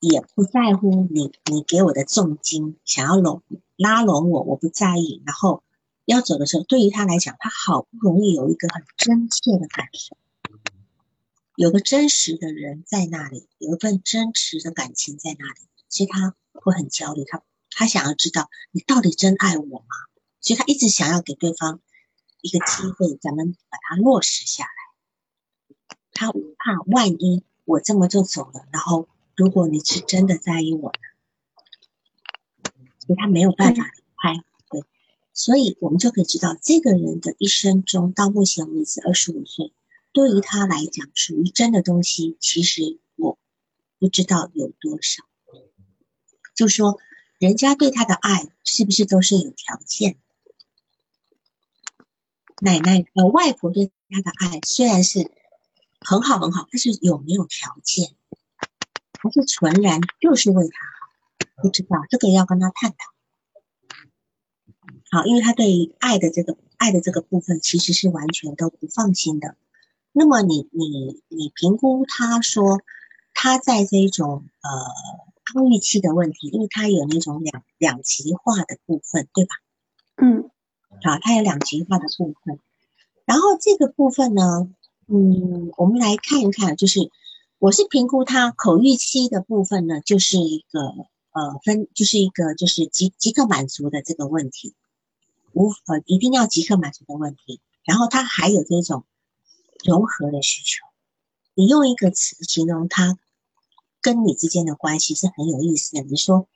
[0.00, 3.42] 也不在乎你，你给我的重金，想要拢
[3.76, 5.22] 拉拢我，我不在意。
[5.24, 5.62] 然后
[6.04, 10.16] 要走的时候，对于他来讲，他好不容易有一个很真切的感受，
[11.56, 17.24] 有个真实的人在那里，有一份真实的感情在那里，所以他会很焦虑。
[17.24, 19.86] 他他想要知道你到底真爱我吗？
[20.40, 21.80] 所以他一直想要给对方
[22.42, 24.70] 一个机会，咱们把它落实下来。
[26.12, 26.38] 他怕
[26.86, 29.08] 万一我这么就走了，然后。
[29.36, 30.98] 如果你是真的在意我的，
[33.00, 34.84] 所以他没有办法离开，对，
[35.32, 39.72] 所以我们就可以知道，这个人的一生中到目前为止二十五岁，
[40.12, 43.38] 对于他来讲，属于真的东西，其实我
[43.98, 45.24] 不知道有多少。
[46.54, 46.98] 就说
[47.38, 50.16] 人家对他的爱是不是都是有条件？
[52.60, 55.32] 奶奶呃外婆对他的爱虽然是
[56.00, 58.14] 很好很好，但是有没有条件？
[59.24, 60.78] 还是纯然就是为他
[61.56, 62.96] 好，不知道这个要跟他探讨。
[65.10, 69.56] 好，因为他对于爱的这个爱的这个部分其实是完全都不放心的。
[70.12, 72.82] 那么你你你评估他说
[73.32, 74.70] 他在这种呃
[75.46, 79.54] 抗预期的问题，因为他有那种两两极化的部分，对吧？
[80.16, 80.50] 嗯，
[81.02, 82.58] 好，他有两极化的部分。
[83.24, 84.68] 然后这个部分呢，
[85.08, 87.10] 嗯，我们来看一看，就是。
[87.64, 94.74] 我是评估他口欲期的部分呢，就是一个呃分，就是一个就是即即刻满足的这个问题，
[95.54, 97.62] 无呃一定要即刻满足的问题。
[97.82, 99.06] 然后他还有这种
[99.82, 100.84] 融合的需求。
[101.54, 103.18] 你用一个词形容他
[104.02, 106.02] 跟你之间的关系是很有意思的。
[106.02, 106.46] 你说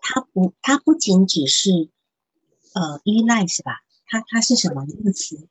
[0.00, 1.90] 他不，他不仅只是
[2.72, 3.82] 呃依赖是吧？
[4.06, 5.46] 他他是什么一个词？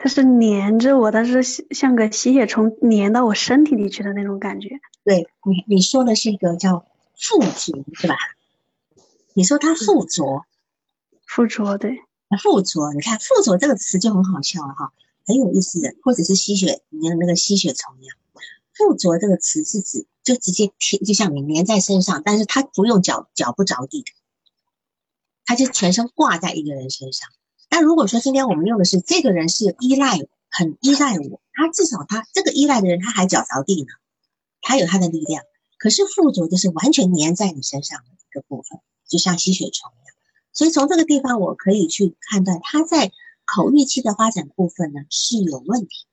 [0.00, 4.80] 它是粘着我，但是像个吸血虫粘到我身体里去的那种感觉。
[5.02, 8.14] 对你，你说的是一个叫附着，是吧？
[9.34, 10.44] 你说它附着，
[11.26, 11.98] 附着对，
[12.40, 12.92] 附着。
[12.92, 14.92] 你看附着这个词就很好笑了哈，
[15.26, 18.16] 很有意思的，或者是吸血，你看那个吸血虫一样。
[18.72, 24.12] 附着这个词是指就直接贴，就像你粘在身上，但是它不用脚脚不着地的，
[25.44, 27.28] 它就全身挂在一个人身上。
[27.70, 30.18] 但如果说今天我们用的是这个人是依赖，
[30.50, 33.88] 很依赖我，他至少他这个依赖的人他还脚着地呢，
[34.62, 35.44] 他有他的力量。
[35.78, 40.16] 可是附着就是完全粘在你身上的一个部分，就像吸血虫一样。
[40.52, 43.12] 所以从这个地方我可以去判断他在
[43.44, 46.06] 口欲期的发展部分呢是有问题，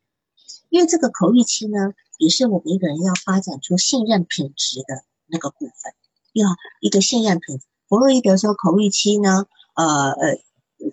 [0.70, 5.94] 因为这个口欲期呢也是我们一个人要发展出信任品质的那个部分，
[6.34, 6.50] 要
[6.82, 7.60] 一个信任品。
[7.88, 10.40] 弗洛伊德说口欲期呢，呃呃。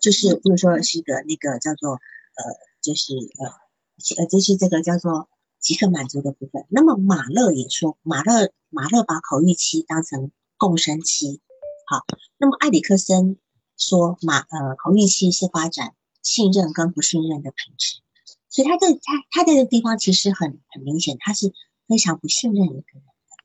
[0.00, 2.44] 就是，比如说是一个那个叫做呃，
[2.80, 6.66] 就是呃呃，就是这个叫做即刻满足的部分。
[6.68, 11.40] 那么马勒也说，马勒马勒把口欲期当成共生期。
[11.88, 12.04] 好，
[12.38, 13.38] 那么埃里克森
[13.76, 18.00] 说马呃口欲期是发展信任跟不信任的品质。
[18.48, 18.98] 所以他在他
[19.30, 21.52] 他在这个地方其实很很明显，他是
[21.88, 23.44] 非常不信任一个人的，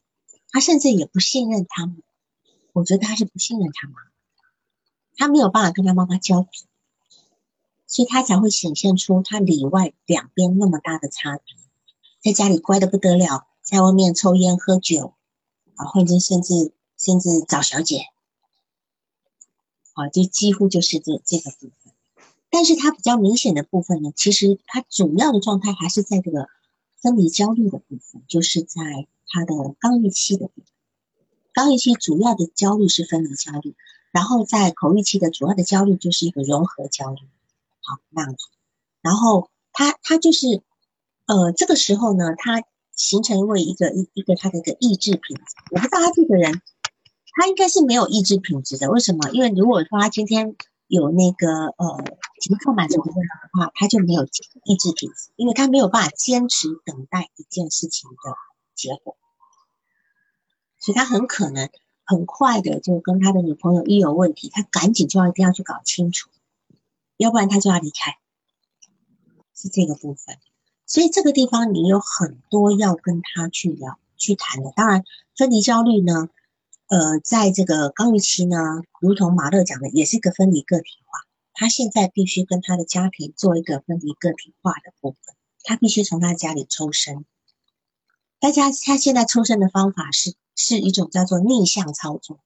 [0.50, 2.04] 他甚至也不信任他们。
[2.74, 3.96] 我觉得他是不信任他妈。
[5.18, 6.48] 他没有办法跟他妈妈交流，
[7.88, 11.56] 所以他才会显现出他里外两边那么大的差别。
[12.24, 15.14] 在家里乖的不得了，在外面抽烟喝酒，
[15.76, 18.06] 啊，或者甚至甚至找小姐，
[19.94, 21.94] 啊，就几乎就是这这个部分。
[22.50, 26.48] 但是他比较明显的部分呢，其实他主要的状态还是在这个
[27.02, 30.66] 分离焦虑的部分，就是在他的刚预期的部分。
[31.54, 33.76] 刚预期主要的焦虑是分离焦虑，
[34.12, 37.22] 然后在口欲期的主要的焦虑就是一个融合焦虑，
[37.82, 38.48] 好那样子。
[39.02, 40.62] 然后他他就是
[41.26, 42.64] 呃这个时候呢，他
[42.96, 45.44] 形成为一个一一个他的一个意志品质。
[45.72, 46.62] 我不知道他这个人，
[47.36, 48.90] 他应该是没有意志品质的。
[48.90, 49.30] 为什么？
[49.32, 50.56] 因为如果说他今天
[50.88, 52.04] 有那个呃
[52.42, 58.36] 急迫满足的问题的话，他就没有意志品质，因为他没有办法坚持等待一件事情的
[58.74, 59.16] 结果。
[60.80, 61.70] 所以他很可能
[62.08, 66.30] 很快的就跟他的女朋友一有问题，他赶紧就要一定要去搞清楚，
[67.18, 68.18] 要不然他就要离开，
[69.54, 70.38] 是这个部分。
[70.86, 74.72] 所以这个地方你有很多要跟他去聊、去谈的。
[74.74, 75.04] 当然，
[75.36, 76.30] 分离焦虑呢，
[76.88, 78.56] 呃，在这个刚预期呢，
[79.02, 81.28] 如同马勒讲的，也是一个分离个体化。
[81.54, 87.26] 他现在必须跟他的家庭做一个分离个体化的部分，他必须从他家里抽身。
[88.40, 90.36] 大家，他现在抽身的方法是。
[90.60, 92.40] 是一种叫做逆向操作，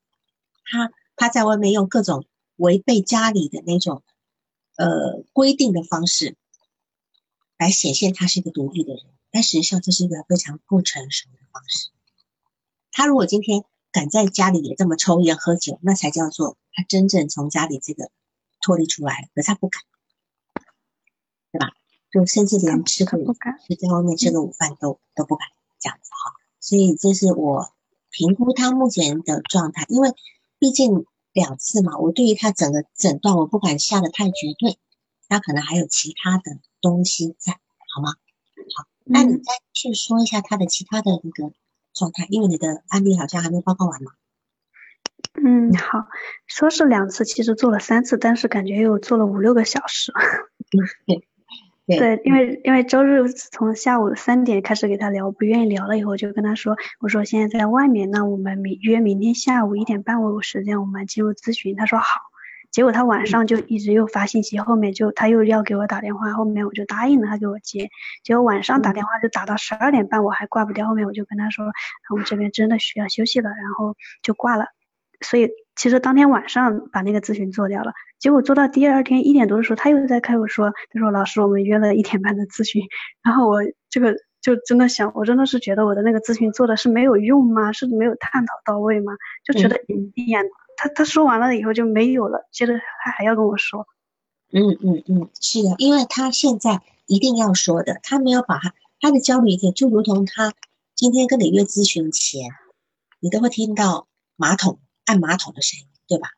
[0.65, 2.25] 他他在外面用各种
[2.57, 4.03] 违背家里的那种
[4.75, 6.35] 呃规定的方式
[7.57, 11.89] 来显现他是一个独立的人，但实际上这是一个非常不成熟的方式。
[12.91, 18.11] 他如果今天敢在家里也这么抽烟喝酒，那才叫做他真正从家里这个
[18.61, 19.81] 脱离出来，可是他不敢，
[21.53, 21.71] 对吧？
[22.11, 25.47] 就甚至连吃个吃在外面吃个午饭都都不敢
[25.79, 26.33] 这样子哈。
[26.59, 27.73] 所以这是我。
[28.11, 30.13] 评估他目前的状态，因为
[30.59, 34.77] 毕竟两次嘛，我对于他整个诊断我不敢下的太绝对，
[35.27, 38.11] 他可能还有其他的东西在，好吗？
[38.75, 41.53] 好，那你再去说一下他的其他的那个
[41.93, 44.11] 状态，因为你的案例好像还没报告完嘛。
[45.33, 46.07] 嗯，好，
[46.47, 50.11] 说是两次，其实做了三次，但是感觉又做了五六个小时。
[50.11, 51.27] 嗯对。
[51.97, 61.75] 对，因为因为周日从下午三点开始给他聊，不愿意聊了以后，就跟他说，我说现在在外面，那我们明约明天下午一点半我有时间，我们进入咨询。
[61.75, 62.05] 他说好，
[62.71, 67.89] 结果他晚上就一直又发信息，后面就他又要给我打电话，后面我就答应了他给我接，
[68.23, 71.65] 结果晚上打电话就打到十二点半，我还挂不掉，后面我就跟他说，
[72.09, 74.65] 我们这边真的需要休息了，然后就挂了。
[75.21, 75.51] 所以
[75.81, 82.83] 其实当天晚上把那个咨询做掉了，结果做到第二天一点多的时候，他又在开口说，他说老师我们约了一点半的咨询，
[83.25, 87.71] 然后我这个就真的想，我真的是觉得我的那个咨询做的是没有用吗？
[87.71, 89.13] 是没有探讨到位吗？
[89.43, 89.81] 就觉得
[90.13, 90.45] 一眼
[90.77, 93.87] 他他说完了以后就没有了，接着他还要跟我说，
[94.53, 100.53] 嗯嗯嗯，是的，因为他现在一定要说的，他没有把他他的焦虑点就如同他
[100.93, 102.51] 今天跟你约咨询前，
[103.19, 104.05] 你都会听到
[104.35, 104.77] 马桶。
[105.05, 106.29] 按马桶的声音，对吧？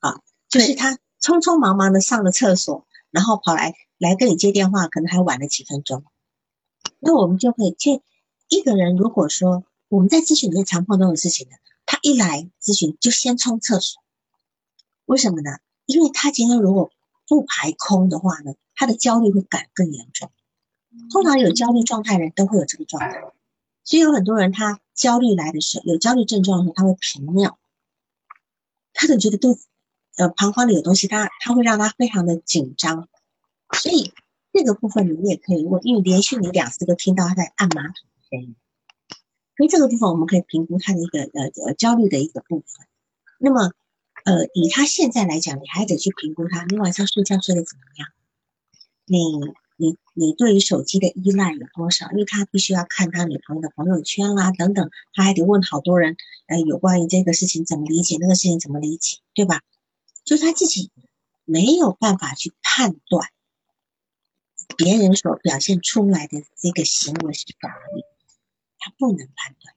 [0.00, 6.04] 啊，就是他匆匆忙忙的上了厕所，然后跑来来跟你接电话，可能还晚了几分钟。
[6.98, 8.02] 那我们就可以，就
[8.48, 14.02] 一个人如果说我们在咨询里面常碰到的事情呢，他一来咨询就先冲厕所，
[15.04, 15.58] 为什么呢？
[15.86, 16.90] 因为他今天如果
[17.28, 20.30] 不排空的话呢，他的焦虑会感更严重。
[21.10, 23.22] 通常有焦虑状态的人都会有这个状态。
[23.86, 27.56] 所以有很多人，他焦虑来的时候，有焦虑症状的时候，他会频尿，
[28.92, 29.60] 他总觉得肚，
[30.16, 33.08] 呃，膀胱里有东西，他他会让他非常的紧张。
[33.80, 34.12] 所以
[34.52, 38.56] 这个部分你也可以问，因为连续你两次都听到他在按马桶的声音，
[39.56, 42.86] 所以这个部分我们可以评估他的一个呃呃焦虑的一个部分。
[43.38, 43.70] 那么，
[44.24, 48.08] 呃，以他现在来讲，你还得去评估他，你晚上睡觉睡得怎么样？
[49.04, 49.54] 你。
[49.78, 52.10] 你你对于手机的依赖有多少？
[52.12, 56.16] 因为他必须要看他女朋友的朋友圈啦，等等，他还得问好多人，
[56.46, 59.60] 呃，有关于这个事情怎么理解，那个事情怎么理解，对吧？
[60.24, 60.90] 就他自己
[61.44, 63.28] 没有办法去判断
[64.78, 68.02] 别人所表现出来的这个行为是法律，
[68.78, 69.74] 他不能判断，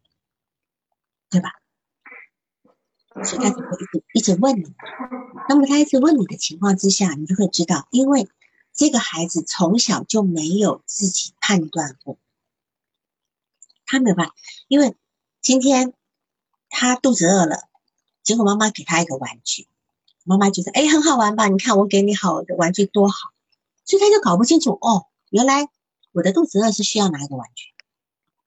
[1.29, 1.59] 对吧？
[3.25, 4.73] 所以他就会一直一直问你。
[5.49, 8.29] 那么他一直问你的情况之下，你就会知道，因为。
[8.79, 12.17] 这个孩子从小就没有自己判断过，
[13.85, 14.35] 他没有办法，
[14.69, 14.95] 因为
[15.41, 15.93] 今天
[16.69, 17.67] 他肚子饿了，
[18.23, 19.67] 结果妈妈给他一个玩具，
[20.23, 21.49] 妈妈觉得哎很好玩吧？
[21.49, 23.17] 你看我给你好的玩具多好，
[23.83, 25.67] 所以他就搞不清楚哦，原来
[26.13, 27.65] 我的肚子饿是需要拿一个玩具，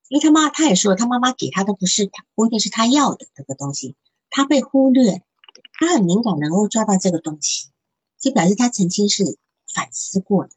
[0.08, 3.96] 因为他妈他也说他妈妈给他的不是他不一定是他要的这个东西，
[4.30, 5.22] 他被忽略，
[5.74, 7.68] 他很敏感能够抓到这个东西，
[8.18, 9.36] 就表示他曾经是。
[9.74, 10.52] 反思过的，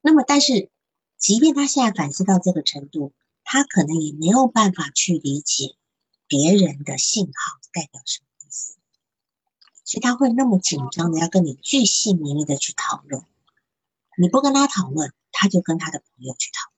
[0.00, 0.70] 那么但是，
[1.16, 5.76] 即便他现在反思到这个程度，他可能也没有办法去理解
[6.26, 8.76] 别人的信号代表什么意思，
[9.84, 13.24] 所以他会那么紧张的要跟你巨细靡遗的去讨论。
[14.16, 16.74] 你不跟他讨论，他就跟他的朋友去讨论。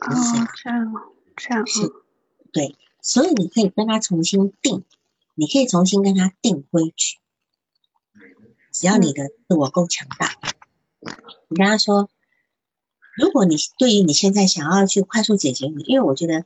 [0.00, 0.92] 哦，这样，
[1.36, 1.92] 这样是，
[2.52, 4.84] 对，所以你可以跟他重新定，
[5.34, 7.18] 你可以重新跟他定规矩，
[8.74, 10.36] 只要你的自我够强大。
[11.48, 12.10] 你跟他说，
[13.16, 16.44] 如果你对于你现在想要去快速解决你，因为我觉得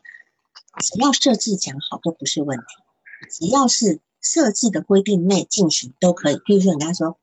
[0.79, 2.65] 只要设置讲好都不是问题，
[3.31, 6.39] 只要是设置的规定内进行都可以。
[6.45, 7.19] 比如说，你跟他说，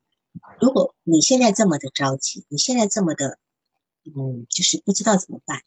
[0.60, 3.38] 如果你现在这么的着急，你现在这么的，
[4.04, 5.62] 嗯，就是不知道怎么办。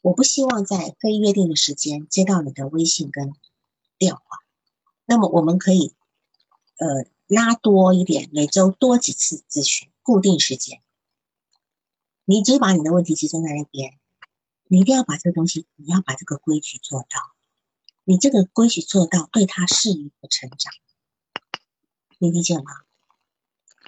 [0.00, 3.32] 我不希望在非约定的时间接到你的微信跟
[3.98, 4.22] 电话，
[5.06, 5.92] 那么我们可以
[6.76, 7.04] 呃
[7.34, 10.82] 拉多一点，每周多几次咨询，固定时间。
[12.24, 13.98] 你只把你的问题集中在那边，
[14.68, 17.06] 你一定要把这个东西，你要把这个规矩做到。
[18.04, 20.72] 你这个规矩做到，对他是一个成长，
[22.18, 22.64] 你理解吗？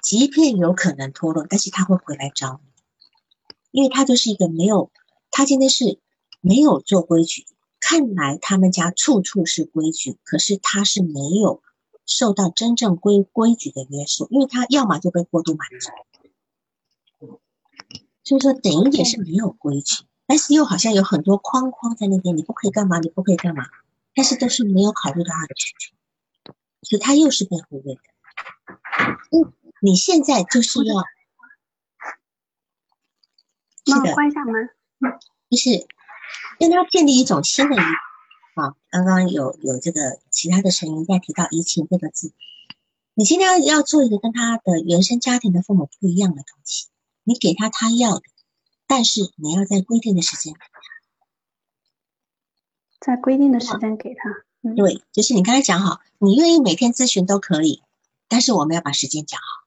[0.03, 2.71] 即便有可能脱落，但是他会回来找你，
[3.71, 4.91] 因为他就是一个没有，
[5.31, 6.01] 他今天是。
[6.47, 7.47] 没有做规矩，
[7.81, 11.63] 看来他们家处处是规矩，可是他是没有
[12.07, 15.91] 受到真正规规矩的约束，因为他要么就被过度满足，
[18.23, 23.65] 所以说等于也是没有规矩，但是又好像有很多框框在那边，你不可以干嘛，你不可以干嘛，
[24.15, 25.95] 但是都是没有考虑到他的需求，
[26.83, 28.01] 所以他又是被忽略的。
[29.31, 30.95] 嗯，你现在就是要，
[33.87, 34.71] 那关一下门，
[35.51, 35.87] 就是。
[36.59, 37.77] 跟他建立一种新的，
[38.55, 42.33] 啊，刚刚有有这个其他的声音在提到“移情”这个字，
[43.15, 46.87] 你现在要做一个跟他的原生家庭的父母不一样的东西，
[47.25, 48.23] 你给他他要的，
[48.87, 50.55] 但是你要在规定的时间，
[53.01, 54.31] 在规定的时间给他，
[54.75, 57.83] 对，就是你刚才讲好，你愿意每天咨询都可以，
[58.29, 59.65] 但是我们要把时间讲好。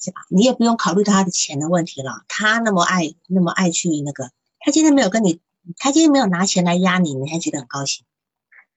[0.00, 0.20] 是吧？
[0.30, 2.24] 你也不用考虑到他的钱的问题了。
[2.28, 4.30] 他那么爱，那么爱去那个，
[4.60, 5.40] 他今天没有跟你，
[5.76, 8.06] 他今天没有拿钱来压你，你还觉得很高兴？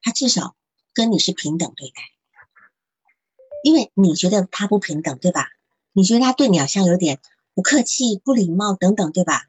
[0.02, 0.56] 他至少
[0.92, 2.02] 跟你是平等对待，
[3.62, 5.48] 因为你觉得他不平等，对吧？
[5.92, 7.20] 你觉得他对你好像有点
[7.54, 9.48] 不客气、不礼貌等等，对吧？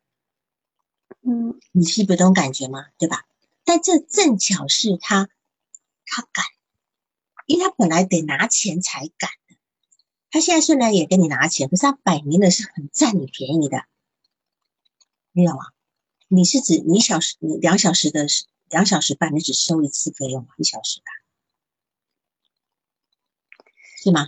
[1.21, 2.85] 嗯，你是不是这种感觉吗？
[2.97, 3.25] 对吧？
[3.65, 5.29] 但这正巧是他，
[6.05, 6.45] 他敢，
[7.45, 9.55] 因为他本来得拿钱才敢的。
[10.29, 13.85] 他现在虽然也跟你拿钱，可是他摆明的是很占你便宜的，
[15.31, 15.72] 你懂吗？
[16.34, 18.25] 你是指你小时你两小时的
[18.71, 20.47] 两小时半，你只收一次费用？
[20.57, 21.05] 一小时的，
[24.03, 24.25] 是吗？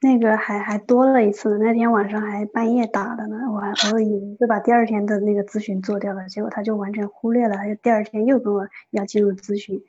[0.00, 9.84] 那个还还多了一次，那天晚上还半夜打的呢，我还我以为是把第二天的那个咨询做掉了，结果他就完全忽略了，他就第二天又跟我要进入咨询。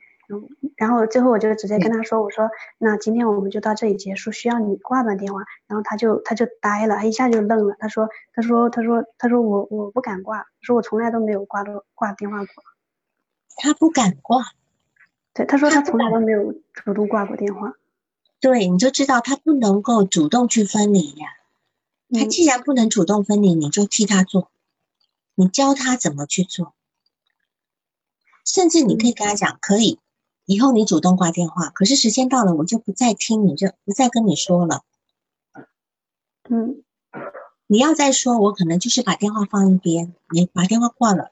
[0.76, 7.76] 然后最后我就直接跟他说：“我说那今天我们就到这里结束，需要你挂断电话。”然后他就他就呆了，他一下就愣了。
[7.78, 12.64] 他说：“他说他说他说我我不敢挂，说我从来都没有挂过挂电话过。”
[13.56, 14.42] 他不敢挂，
[15.34, 17.74] 对，他说他从来都没有主动挂过电话。
[18.40, 21.26] 对，你就知道他不能够主动去分离呀。
[22.12, 24.50] 他既然不能主动分离，你就替他做，
[25.34, 26.72] 你教他怎么去做，
[28.44, 29.98] 甚至你可以跟他讲，可以。
[30.44, 34.82] 以后你主动挂电话，可是时间到了，我就不再听你，就不再跟你说了。
[36.48, 36.82] 嗯，
[37.66, 41.30] 你要再说，我可能就是把电话放一边，你把电话挂了。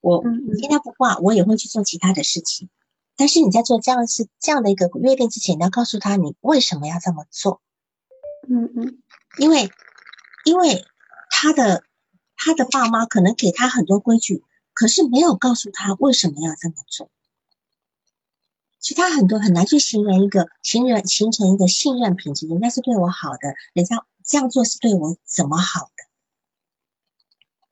[0.00, 2.70] 我你今天不挂，我也会去做其他的事情。
[3.16, 7.60] 但是你在做这样是这样的一个约定之前，你要告诉他你为什么要这么做。
[8.48, 9.02] 嗯嗯，
[9.38, 9.70] 因为
[10.44, 10.84] 因为
[11.30, 11.84] 他的
[12.36, 17.10] 他的爸妈可能给他很多规矩，可是没有告诉他为什么要这么做。
[18.84, 26.04] 其他很多很难去形容一个形容形成一个信任品质，人家是对我好的，人家这样做是对我怎么好的？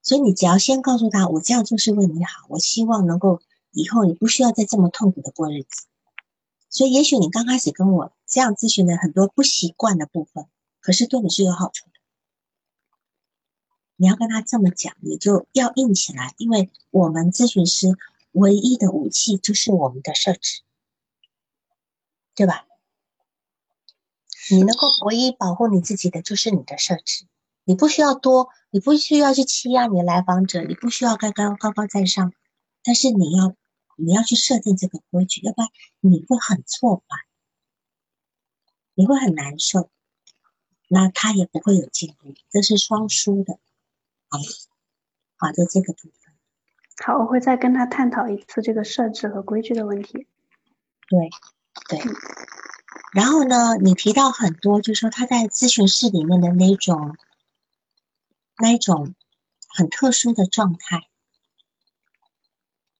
[0.00, 3.42] 所以你只要先告诉他，我这样做是为你好，我希望能够
[3.72, 5.84] 以后你不需要再这么痛苦的过日子。
[6.70, 10.46] 所以也许你刚开始跟我这样咨询的很多不习惯的部分，
[10.80, 11.92] 可是对你是有好处的。
[13.96, 17.98] 你要跟他这么讲，你就要硬起来，因为我们咨询师
[18.30, 20.62] 唯一的武器就是我们的设置。
[22.34, 22.66] 对吧？
[24.50, 27.26] 你能够唯一保护你自己的就是你的设置，
[27.64, 32.32] 你不需要多，你不需要去欺压你的来访者，你不需要高高高高在上，
[32.82, 33.54] 但是你要
[33.96, 35.70] 你要去设定这个规矩，要不然
[36.00, 37.16] 你会很挫败，
[38.94, 39.90] 你会很难受，
[40.88, 43.60] 那他也不会有进步，这是双输的。
[44.28, 44.38] 好，
[45.36, 46.34] 好的，这个部分。
[47.06, 50.26] 好，我会再跟他探讨一次这个设置和规矩的问题。
[51.08, 51.30] 对。
[51.88, 52.00] 对，
[53.12, 53.76] 然后呢？
[53.76, 57.16] 你提到很多，就是说他在咨询室里面的那种、
[58.58, 59.14] 那一种
[59.68, 61.08] 很特殊的状态，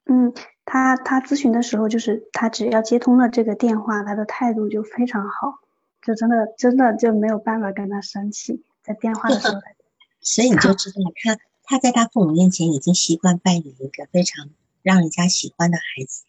[0.07, 0.33] 嗯，
[0.65, 5.59] 他他咨询的时候，就是他只要接通了这个电话，他的态度就非常好，
[6.03, 9.61] 就真的真的就没有办法跟他生气，在电话的时候。
[10.21, 14.51] 所以你就知道，他他在他父母面前已经习惯扮演一个非常
[14.83, 16.25] 让人家喜欢的孩子。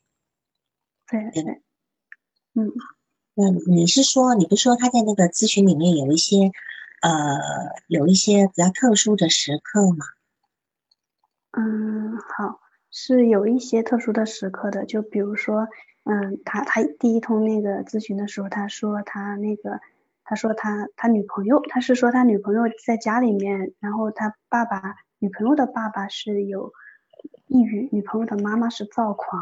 [1.08, 1.62] 对对对，
[2.56, 2.72] 嗯，
[3.34, 6.52] 那你是说，你不是说他在那个咨询里面有一些，
[7.02, 7.40] 呃，
[7.88, 10.06] 有一些比较特殊的时刻吗？
[11.52, 12.60] 嗯，好，
[12.92, 15.68] 是有一些特殊的时刻的，就比如说，
[16.04, 19.80] 嗯，他他第一通那个咨询的时候，他说他那个，
[20.24, 26.72] 他说他他女朋友，他是说他女朋友在家里面，然后他爸爸女朋友的爸爸是有
[27.48, 29.42] 抑郁，女朋友的妈妈是躁狂，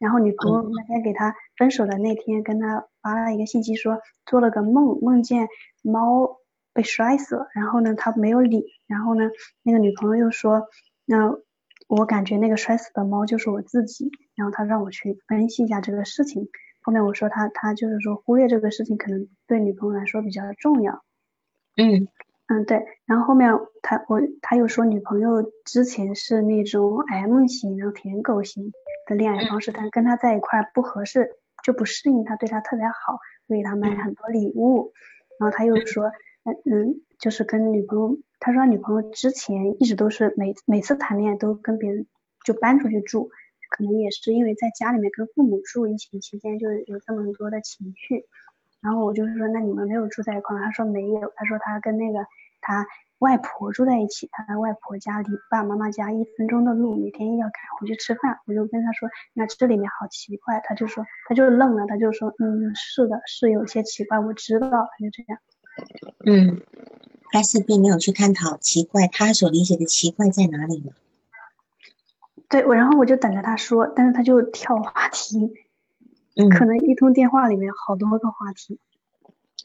[0.00, 5.46] 然后女朋友那天给他分手的那天，跟他发了一个信息说做了个梦，梦见
[5.82, 6.38] 猫
[6.72, 9.30] 被摔死了，然后呢他没有理，然后呢
[9.62, 10.66] 那个女朋友又说
[11.04, 11.38] 那。
[11.88, 16.48] 我感觉那个摔死的猫就是我自己，然后他让我去分析一下这个事情。
[16.82, 21.02] 后面我说他他就是说忽略这个事情可能对女朋友来说比较重要。
[21.76, 22.06] 嗯
[22.46, 28.70] 嗯对，然后后面他我他又说女朋友之前是那种 M 型然后舔狗型
[29.10, 34.94] 的恋爱方式，但跟他在一块不合适，就不适应他对他特别好，会给他买很多礼物。
[35.38, 36.12] 然后他又说
[36.44, 38.18] 嗯嗯就是跟女朋友。
[38.42, 42.06] 他说，他女朋友之前一直都是每每次谈恋爱都跟别人
[42.42, 43.28] 就搬出去住，
[43.68, 48.24] 可能也是因为在家里面跟父母住，疫情期间就有这么多的情绪。
[48.80, 52.20] 然后我就是说，那你们没有住在一块他说没有，他说他跟那个
[52.62, 52.86] 他
[53.20, 58.40] 外婆住在一起，他外婆家离爸爸妈妈家一分钟的路，每天要赶回去吃饭。
[58.46, 65.38] 我就跟他说，那这里面好奇怪，他就说，他就愣了，他就说，嗯，是的，是有些奇怪，我知道，他就这样。
[66.26, 66.60] 嗯。
[67.32, 70.90] 但是并没有去探讨奇怪，他所理解的奇怪在哪里呢？
[72.48, 75.52] 对，我然后我就等着他说，但是他就跳话题，
[76.34, 78.80] 嗯，可能一通电话里面好多个话题。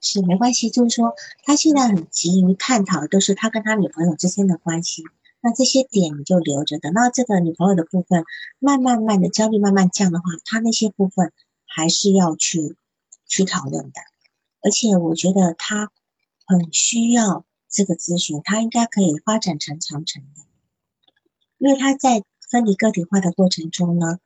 [0.05, 5.03] 是没关系，就是说他现在很急于探讨的都是他跟他女朋友之间的关系，
[5.41, 8.23] 那这些点你就留着，等到这个女朋友的部分
[8.59, 11.33] 慢慢慢的焦虑慢慢降的话，他那些部分
[11.65, 12.77] 还是要去
[13.27, 13.99] 去讨论的，
[14.61, 15.91] 而且我觉得他
[16.45, 17.43] 很需要。
[17.67, 20.43] 这个咨询，他应该可以发展成长程的，
[21.57, 24.19] 因为他在分离个体化的过程中呢，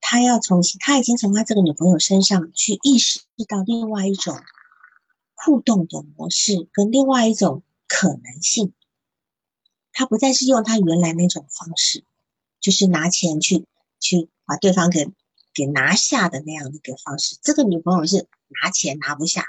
[0.00, 4.34] 他要重新，他已经从他这个女朋友身上去意识到另外一种
[5.36, 8.72] 互动的模式跟另外一种可能性，
[9.92, 12.04] 他不再是用他原来那种方式，
[12.60, 13.66] 就是拿钱去
[14.00, 15.08] 去把对方给
[15.54, 18.26] 给拿下的那样的一个方式，这个女朋友是
[18.62, 19.46] 拿钱拿不下的。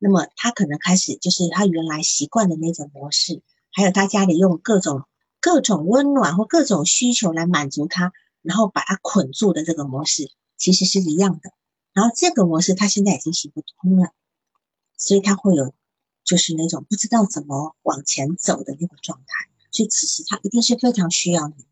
[0.00, 3.42] 那么他可能开始就是他原来习惯的那种模式，
[3.72, 5.04] 还有他家里用各种
[5.40, 11.50] 各种温暖或各种需求来满足他，然后把他捆住的这个模式其实是一样的。
[11.92, 14.12] 然后这个模式他现在已经行不通了，
[14.98, 15.72] 所以他会有
[16.24, 19.48] 就是那种不知道怎么往前走的那个状态。
[19.70, 21.66] 所以其实他一定是非常需要你。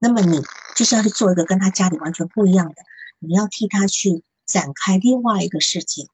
[0.00, 0.42] 那么你
[0.74, 2.74] 就是要去做一个跟他家里完全不一样的，
[3.18, 6.08] 你要替他去展开另外一个世界。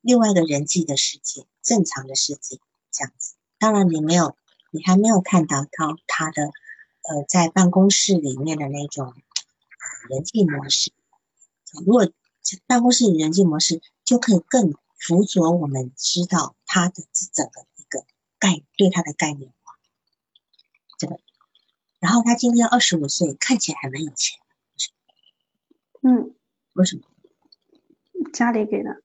[0.00, 2.58] 另外一个人际的世界，正常的世界，
[2.90, 3.34] 这样子。
[3.58, 4.34] 当然，你没有，
[4.70, 9.12] 你还没有看到他他的，呃，在办公室里面的那种
[10.08, 10.92] 人际模式。
[11.84, 12.10] 如果
[12.66, 18.04] 办公室里人际模式，就可以更辅佐我们知道他的这整个一个
[18.38, 19.74] 概对他的概念化。
[20.98, 21.18] 这个，
[21.98, 24.38] 然后他今天二十五岁，看起来还蛮有钱。
[26.02, 26.34] 嗯，
[26.74, 27.02] 为什么？
[28.32, 29.02] 家里给的。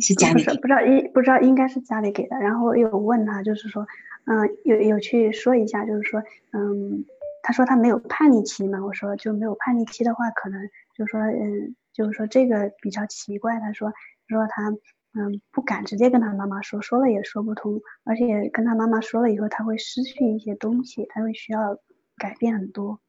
[0.00, 3.86] 是家里不是不知道应不知道应该是家里给的，然后有问他就是说，
[4.26, 6.20] 嗯，有有去说一下，就是说，
[6.52, 7.04] 嗯，
[7.42, 13.92] 他说他没有叛逆期嘛，我说就没有叛逆期的话，可能就是说，嗯，就是说这个比较奇怪，他说
[14.26, 14.72] 说他
[15.14, 21.78] 嗯不敢直接跟他妈妈说，说了也说不通，而且跟他妈妈说了以后，他会失去一些东西，他会需要
[22.16, 23.00] 改变很多，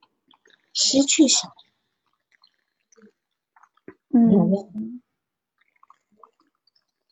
[0.74, 1.53] 失去什么？
[4.14, 5.01] 嗯。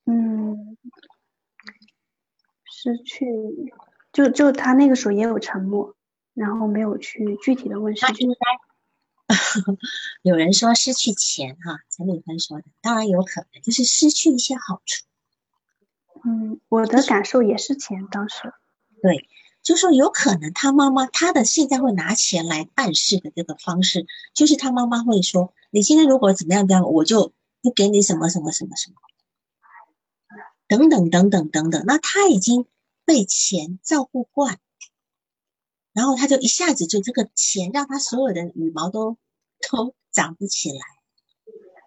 [0.06, 0.78] 嗯，
[2.66, 3.26] 失去，
[4.12, 5.96] 就就他那个时候也有沉默，
[6.34, 8.26] 然后没有去具体的问失去。
[10.22, 15.06] 有人说失去钱哈，陈美芬说的，当然有可能就是失去一些好处。
[16.26, 18.54] 嗯，我的感受也是钱，当时。
[19.02, 19.28] 对，
[19.62, 28.96] 就说有可能他妈妈他的现在会拿钱来办事的这个方式，就是他妈妈会说，你今天如果怎么样怎样，我就不给你什么什么什么什么。
[30.66, 32.66] 等等等等等等，那他已经
[33.06, 34.60] 被钱照顾惯，
[35.94, 39.18] 然后他就一下子就这个钱让他所有的羽毛都
[39.70, 40.80] 都长不起来，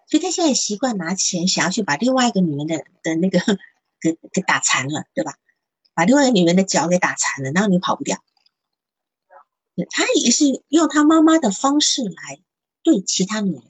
[0.09, 3.39] 所以他现在习惯拿钱想要去把另外一个女人的的那个
[3.99, 5.35] 给给打残了，对吧？
[5.93, 8.23] 把另外一个女人的脚给打残了，然后你跑不掉。
[9.89, 12.41] 他也是用他妈妈的方式来
[12.83, 13.63] 对其他女人，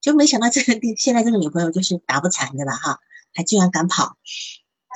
[0.00, 3.00] 就没想到这个现在这个女朋友就是打不残的了哈，
[3.32, 4.16] 还居然敢跑，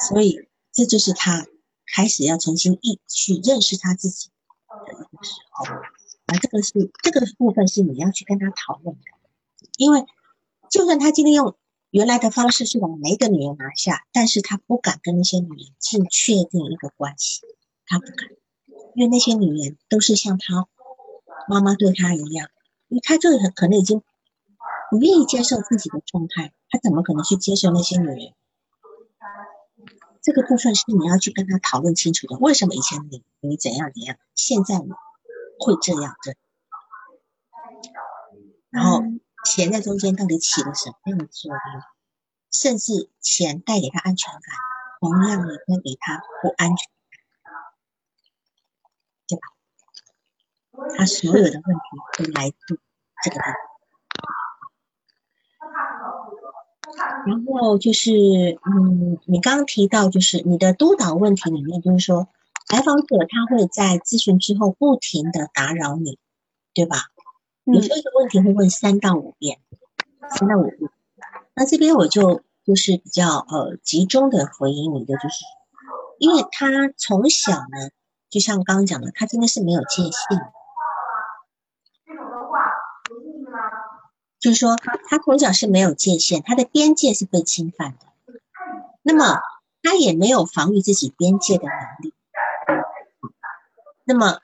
[0.09, 1.47] 所以这就是他
[1.87, 4.31] 开始要重新一去认识他自己
[5.23, 5.67] 时候，
[6.27, 9.03] 而这个是这个部分是你要去跟他讨论的，
[9.77, 10.05] 因为
[10.69, 11.57] 就算他今天用
[11.91, 17.43] 原来的方式去把每一个女人拿下，但是他不敢跟那些女人进确定一个关系，
[17.87, 18.29] 他不敢。
[18.95, 20.67] 因为那些女人都是像他
[21.49, 22.49] 妈妈对他一样，
[22.89, 24.03] 因为他就很可能已经
[24.91, 28.35] 不愿意接受自己的状态，他怎么可能去接受那些女人？
[30.23, 32.37] 这个部分是你要去跟他讨论清楚的。
[32.39, 34.91] 为什么以前你你怎样怎样，现在你
[35.61, 36.37] 会这样子？
[38.71, 39.03] 然后
[39.45, 41.59] 钱在中间到底起了什么样的作用？
[42.51, 44.43] 甚至钱带给他安全感，
[44.99, 46.91] 同样也会给他不安全。
[49.29, 49.43] 对吧？
[50.97, 51.63] 他所有的问题
[52.19, 52.81] 都来自
[53.23, 53.55] 这个地方。
[57.27, 62.27] 然后就是，嗯，你刚刚提到，就是你的督导问题里面，就是说，
[62.71, 66.19] 来访者他会在咨询之后不停的打扰你，
[66.73, 66.97] 对吧？
[67.65, 69.61] 有时候一个问题会问三到五遍，
[70.39, 70.91] 三到五遍。
[71.55, 75.45] 那这边我就就是比较呃集中的回应你的，就是
[76.19, 77.91] 因为他从小呢。
[78.31, 80.13] 就像刚刚讲的，他真的是没有界限。
[84.39, 88.07] 就是说，他从小是没有界限，他的边界是被侵犯的。
[89.03, 89.41] 那么，
[89.83, 92.15] 他也没有防御自己边界的能力。
[94.13, 94.41] 那么，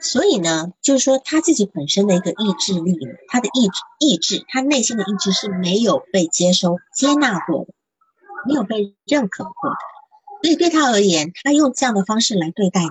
[0.00, 2.96] 所以呢，就是说他自己本身的一个意志力，
[3.26, 7.74] 他的意志、意志，他内心的意志是没有被接收、接纳过的，
[8.46, 9.76] 没有被认可过的。
[10.44, 12.88] 所以对他而言，他用这样的方式来对待你，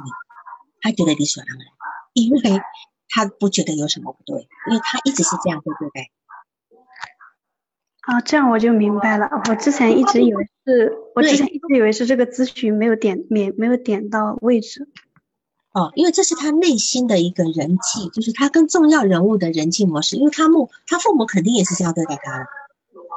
[0.81, 1.65] 他觉得理所当然，
[2.11, 2.61] 因为
[3.07, 6.09] 他不觉得有什么不对，因为他一直是这样对对待。
[8.01, 9.27] 啊，这样我就明白了。
[9.49, 14.87] 我之前一直以为是，我之前一直以为是这个咨询没有点没没有点到位置。
[15.75, 20.15] 哦，因为这是他内心的一个人际，就是他跟重要人物的人际模式。
[20.15, 22.45] 因为他母他父母肯定也是这样对待他的。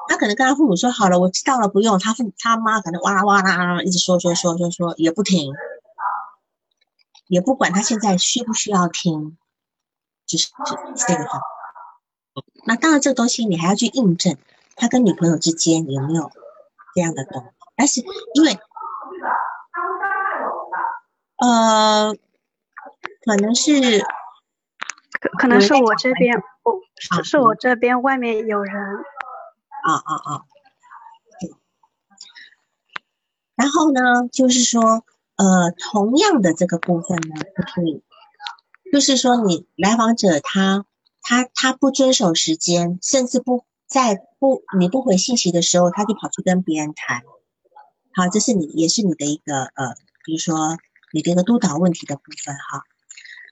[0.09, 2.01] 他可能跟他父母说好了，我知道了，不用。
[2.01, 5.55] 他父他妈可能哇啦哇啦一直说说说说说也不停，
[7.29, 9.39] 也不管他现在需不需要听，
[10.27, 10.49] 就是
[10.97, 11.41] 这个话。
[12.65, 14.37] 那当然，这个东西你还要去印证
[14.75, 16.33] 他跟女朋友之间有没有
[16.97, 17.49] 这样的东西。
[17.77, 18.01] 但是
[18.35, 18.59] 因为
[21.37, 22.17] 呃，
[23.29, 24.01] 可能是
[25.21, 28.75] 可可能是我这边，我是是我这边外面有人。
[29.85, 30.43] 啊啊啊！
[33.55, 35.05] 然后呢，就是说，
[35.37, 37.35] 呃，同样的这个部分呢，
[37.75, 38.03] 可以，
[38.91, 40.87] 就是说，你来访者他
[41.21, 47.23] 他他不遵守时间，甚至不在不你不回信息的时候，他就跑去跟别人谈。
[48.15, 50.79] 好，这是你也是你的一个呃，比如说
[51.13, 52.85] 你的一个督导问题的部分哈。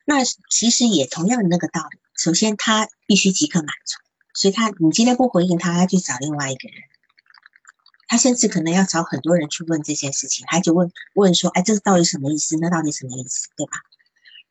[0.06, 3.98] 那其实也同样的那个道理，首先他必须即刻满足。
[4.32, 6.78] 所以他，你今天不回应他，他去找另外一个人，
[8.06, 12.56] 他甚至可能要找很多人去问这件事情，他就问问说，哎，这到底什么意思？
[12.58, 13.48] 那到底什么意思？
[13.56, 13.78] 对吧？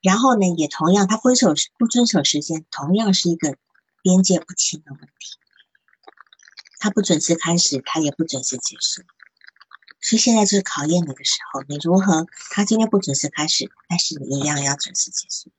[0.01, 3.55] 然后呢，也同样，他遵守不遵守时间，同样是一个
[4.01, 5.37] 边界不清的问题。
[6.79, 9.03] 他不准时开始，他也不准时结束，
[10.07, 12.27] 所以现在就是考验你的时候，你如何？
[12.51, 15.49] 他今天不准时开始，但是你一样要准时结束。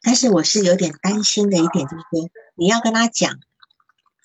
[0.00, 2.04] 但是我是有点担心的一点，就是
[2.54, 3.38] 你要跟他讲，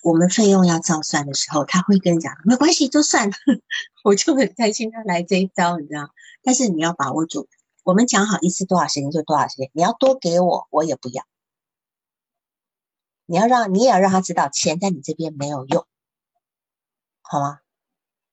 [0.02, 3.36] 我们费用要照算的时候，他会跟你讲没关系，就算了。
[4.02, 6.08] 我就很担心他来这一招，你知道？
[6.42, 7.46] 但是你要把握住，
[7.82, 11.26] 我们讲好一次多少时间就多少时间，你要多给我，我也不要。
[13.26, 15.86] 你要让你也要让他知道，钱在你这边没有用，
[17.20, 17.58] 好吗？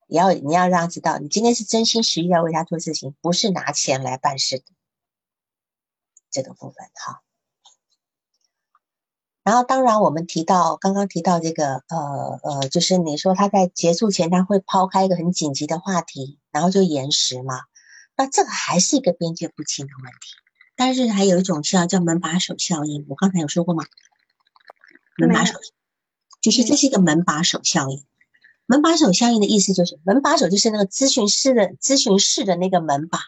[0.08, 4.66] 你要你要让他知道，你今天是真心实意要为他做事情，不是拿钱来办事的。
[6.30, 7.22] 这个部分哈。
[9.44, 17.62] 然后，当然，我们提到刚刚提到这个，呃呃，就是你说他在结束前他会抛开一个很紧急的话题，然后就延时嘛？
[18.16, 20.18] 那这个还是一个边界不清的问题。
[20.76, 23.86] 但是还有一种效叫门把手效应，我刚才有说过吗？
[25.18, 25.60] 门把手，
[26.42, 28.04] 就是这是一个门把手效应。
[28.66, 33.20] 门把手效应的意思就是，门把手就是那个咨询室的咨询室的那个门把，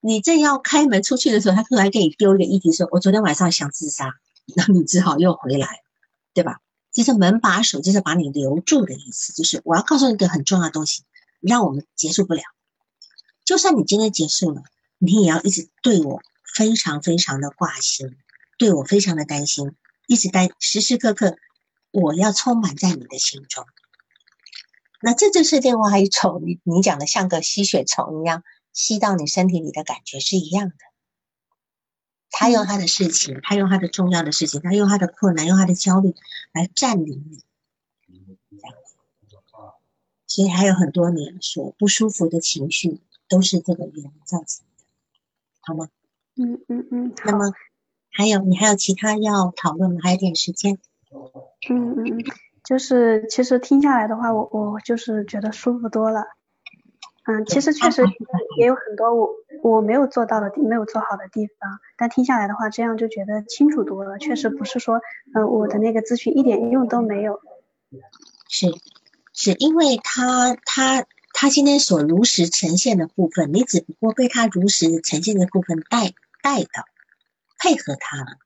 [0.00, 4.14] 你正要开门出去的时候，他突然给你丢一个议题，说：“我昨天晚上想自杀。”
[4.54, 5.80] 然后你只好又回来，
[6.34, 6.60] 对吧？
[6.92, 11.02] 其实门把手就是把你留住的意思，就是我要告诉你一个很重要的东西，
[11.40, 12.42] 让我们结束不了。
[13.44, 14.62] 就算你今天结束了，
[14.98, 16.20] 你也要一直对我
[16.54, 18.14] 非常非常的挂心，
[18.58, 19.72] 对我非常的担心，
[20.06, 21.36] 一直担时时刻刻
[21.90, 23.64] 我要充满在你的心中。
[25.04, 28.42] 那这就是另外一种你你讲的像个吸血虫一样
[28.72, 30.74] 吸到你身体里的感觉是一样的。
[32.30, 36.14] 他用他的事情，他用他的重要的事情，他用他的困难，用他的焦虑
[36.52, 37.44] 来占领你，
[38.56, 38.96] 这样子。
[40.26, 42.98] 所以还有很多你所不舒服的情绪，
[43.28, 44.84] 都是这个原因造成的，
[45.60, 45.90] 好吗？
[46.36, 47.14] 嗯嗯嗯。
[47.26, 47.52] 那么
[48.10, 50.00] 还有你还有其他要讨论吗？
[50.02, 50.78] 还有点时间。
[51.70, 52.24] 嗯嗯嗯，
[52.64, 56.24] 就是其实听下来的话，我我就是觉得舒服多了。
[57.26, 58.02] 嗯，其实确实
[58.58, 59.30] 也有很多我
[59.62, 61.78] 我没有做到的地，没有做好的地方。
[61.96, 64.18] 但听下来的话，这样就觉得清楚多了。
[64.18, 65.00] 确实不是说，
[65.34, 67.40] 嗯，我的那个咨询一点用都没有。
[68.48, 68.66] 是，
[69.32, 76.12] 是因为他他他今天所如实呈现的部分，你只不过被他如实呈现的部分带
[76.42, 76.84] 带到
[77.58, 78.36] 配合他了。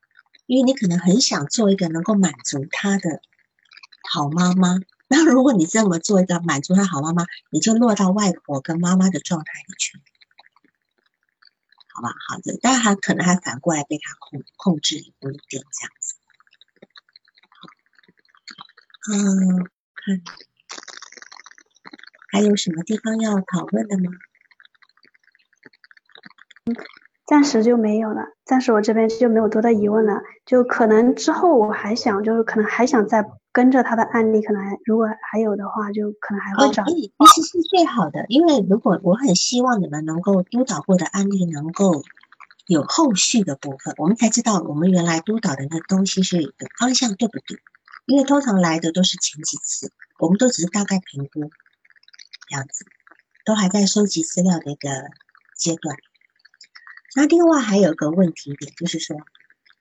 [0.47, 3.21] 因为你可能很想做一个能够满足他的
[4.11, 4.79] 好妈妈。
[5.11, 9.99] 那如果你这么做一个满足他好妈妈，你就落到外婆跟妈妈的状态里去，
[11.95, 12.11] 好吧？
[12.29, 16.17] 好的，但还可能还反过来被他控控制一点这样子。
[19.11, 20.21] 嗯，看
[22.31, 24.11] 还有什么地方要讨论的吗？
[27.25, 30.21] 暂时就没有了，暂时我这边就没有多的疑问了。
[30.45, 33.25] 就可能之后我还想，就是可能还想再。
[33.59, 36.85] 跟着他的案例，可能还如果还有的话，就可能还会找。
[36.85, 42.05] 其实是最好的，因为如果我很希望你们能够督导过的案例能够
[42.69, 47.59] 有后续的部分，我们才知道我们原来督导的那东西是有方向对不对？
[48.07, 49.91] 因为通常来的都是前几次，
[50.21, 51.51] 我们都只是大概评估
[52.49, 52.87] 这样子，
[53.45, 54.89] 都还在收集资料的一个
[55.57, 55.97] 阶段。
[57.17, 59.17] 那另外还有个问题点，就是说，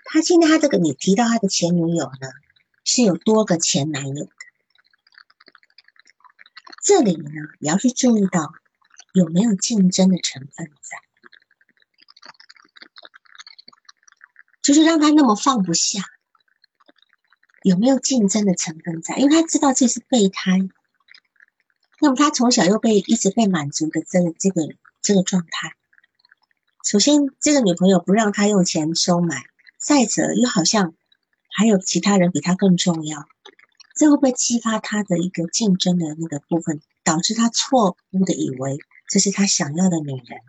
[0.05, 2.27] 他现在他这个你提到他的前女友呢？
[2.89, 4.31] 是有多个前男友的，
[6.81, 7.29] 这里呢，
[7.59, 8.53] 也要去注意到
[9.13, 10.97] 有没有竞争的成分在，
[14.61, 16.01] 就是让他那么放不下，
[17.61, 19.17] 有没有竞争的成分在？
[19.17, 20.57] 因为他知道这是备胎，
[21.99, 24.61] 那么他从小又被一直被满足的这个这个
[25.01, 25.75] 这个状态，
[26.85, 29.43] 首先这个女朋友不让他用钱收买，
[29.77, 30.95] 再者又好像。
[31.57, 33.27] 还有其他人比他更重要，
[33.95, 38.77] 这会不会激发他的一个竞争的那个部分，导致他错误的以为
[39.09, 40.39] 这是他想要的女人？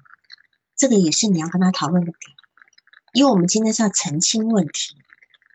[0.76, 2.36] 这个也是你要跟他讨论的点，
[3.14, 4.98] 因为我们今天是要澄清问题，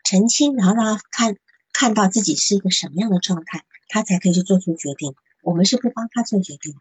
[0.02, 1.36] 澄清，然后让他看
[1.72, 5.14] 看到自己是一个什么样的状态，他才可以去做出决定。
[5.44, 6.78] 我们是不帮他做决定的，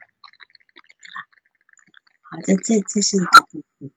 [0.74, 0.82] 对
[1.14, 1.28] 吧？
[2.24, 3.92] 好，这这这是一个部分。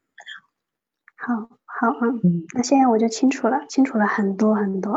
[1.16, 1.57] 好。
[1.79, 1.89] 好，
[2.24, 4.97] 嗯，那现在我就清楚了，清楚了很多很多。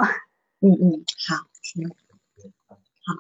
[0.61, 3.15] 嗯嗯，好，行，好。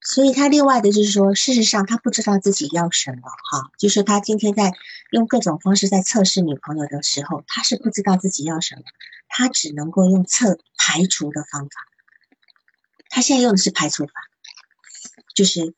[0.00, 4.72] 所以他另外的就是说，事实上他不知道自己要什么，哈，就是他今天在
[5.12, 8.82] 用各种方式在测试女朋友的时候，他是不知道自己要什么，
[9.28, 11.70] 他只能够用测排除的方法。
[13.10, 14.12] 他现在用的是排除法，
[15.36, 15.72] 就是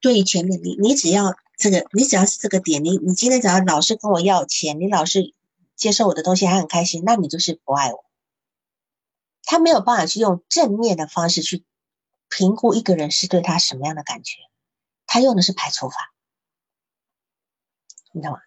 [0.00, 5.32] 对于前面你，你只要这个，你只要是这个点，你你今天只要老是跟我要钱，你老是。
[5.76, 8.04] 接受我的东西还很开心，那你就是不爱我。
[9.44, 11.64] 他没有办法去用正面的方式去
[12.28, 14.38] 评估一个人是对他什么样的感觉，
[15.06, 15.96] 他用的是排除法，
[18.12, 18.38] 你知道吗？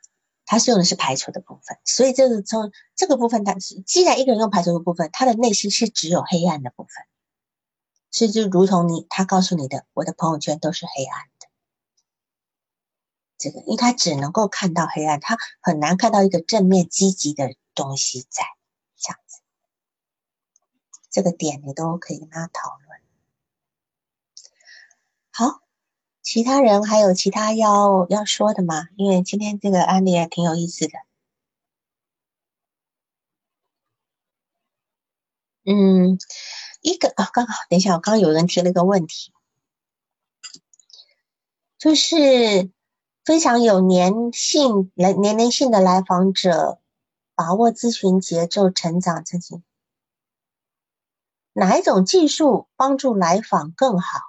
[0.47, 6.91] 他是用的是排除的部分，所以这个从这个部分，他既然一个人用排除的部分，他的内心是只有黑暗的部分，
[8.11, 11.23] 所以就如同你他告诉你的，我的朋友圈都是黑暗。
[13.37, 18.43] 这个，因为他只能够看到黑暗，他很难看到一个正面积极的东西在
[18.95, 19.41] 这样子。
[21.11, 23.01] 这个点你都可以跟他讨论。
[25.31, 25.61] 好，
[26.21, 28.87] 其他人还有其他要要说的吗？
[28.95, 30.93] 因为今天这个案例也挺有意思的。
[35.65, 36.17] 嗯，
[36.81, 39.33] 一个啊，刚好，等一下，我刚刚有人提了一个问题，
[41.77, 42.71] 就是。
[43.25, 46.79] 非常有粘性、年年龄性的来访者，
[47.33, 49.63] 把握咨询节奏，成长自己。
[51.53, 54.19] 哪一种技术帮助来访更好？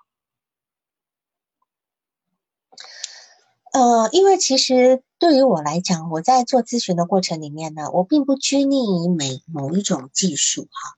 [3.73, 10.97] 呃，因为其实对于我来讲，我在做咨询的过程里面呢，我并不拘泥于每某一种技术哈，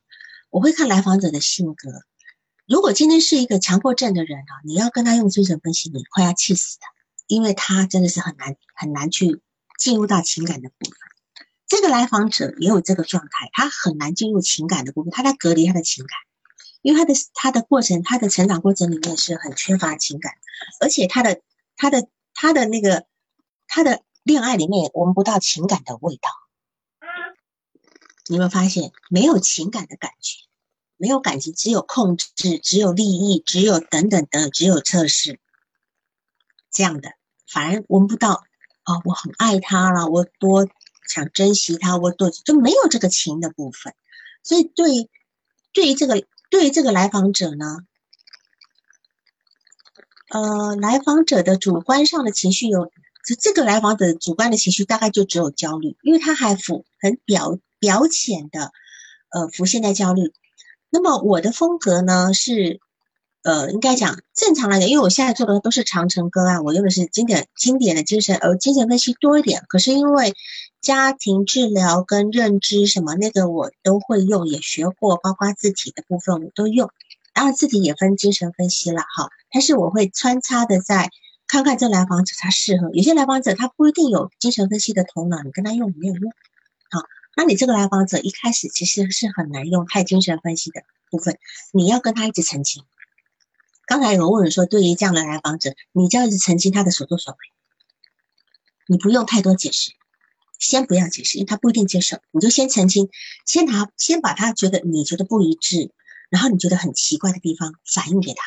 [0.50, 1.90] 我会看来访者的性格。
[2.64, 6.88] 如果今天是一个强迫症的人啊，你要跟他用精神分析，你快要气死他，
[7.28, 9.40] 因为他真的是很难很难去
[9.78, 10.98] 进入到情感的部分。
[11.68, 16.18] 这个来访者也有这个状态，他很难进入情感的部分，他在隔离他的情感，
[16.82, 20.32] 因为他的他的过程，他的成长过程里面是很缺乏情感，
[20.80, 21.40] 而且他的
[21.76, 23.06] 他的他的那个
[23.68, 26.30] 他的恋爱里面也闻不到情感的味道。
[28.26, 30.48] 你有没有发现没有情感的感觉？
[31.00, 35.38] 没有感情，只有控制，只有利益，只有等等等，只有测试
[36.72, 37.12] 这样的，
[37.48, 38.44] 反而闻不到
[38.82, 39.00] 啊！
[39.04, 40.68] 我很爱他了，我多
[41.08, 43.94] 想珍惜他，我多就没有这个情的部分。
[44.42, 45.10] 所以，对
[45.72, 47.78] 对于这个对于这个来访者呢，
[50.30, 52.90] 呃，来访者的主观上的情绪有，
[53.24, 58.72] 这这个来访者主观的情绪大概就只有焦虑，因为他还浮很表表浅的
[59.30, 60.32] 呃浮现在焦虑。
[60.90, 62.80] 那么我的风格呢是，
[63.42, 69.64] 呃，应该讲正常来讲，因为我现在做的都是长城个案，我用的是经典经典的精神呃精神分析多一点。
[69.68, 70.34] 可是因为
[70.80, 76.90] 家庭治疗跟认知什么那个我都会用，也学过，包括字体的部分我都用。
[77.32, 81.08] 当然字体也分精神分析了哈，但是我会穿插的在
[81.46, 86.32] 看看这来访者他适合，有些来访者他不一定有精神分析的头脑，你跟他用没有用，
[86.90, 87.00] 好。
[87.36, 91.38] 那你这个来访者一开始其实是很难用太精神分析的部分，
[91.72, 92.82] 你要跟他一直澄清。
[93.88, 97.38] 刚才有问人说，对于这样的来访者，你就要一直澄清他的所作所为，
[98.86, 99.92] 你不用太多解释，
[100.60, 103.08] 先不要解释，因为他不一定接受，你就先澄清，
[103.46, 105.90] 先拿先把他觉得你觉得不一致，
[106.28, 108.42] 然后你觉得很奇怪的地方反映给他，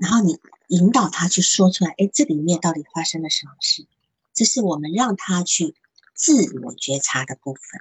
[0.00, 0.38] 然后你
[0.68, 3.86] 引导他去说出来，哎，这里面到底发生了什么事？
[4.32, 5.74] 这是我们让他去。
[6.16, 7.80] 自我觉察的部分，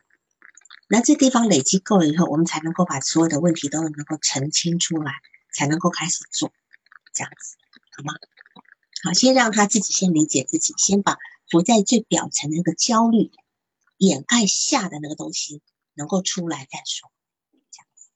[0.88, 5.14] 那这地方累积够了以后，我们才能够把所有的问题都能够澄清出来，
[5.54, 6.52] 才能够开始做，
[7.14, 7.58] 这样子
[7.96, 8.14] 好吗？
[9.04, 11.18] 好，先让他自己先理解自己，先把
[11.50, 13.32] 浮在最表层的那个焦虑
[13.98, 15.62] 掩盖下的那个东西
[15.94, 17.12] 能够出来再说，
[17.72, 18.10] 这样子。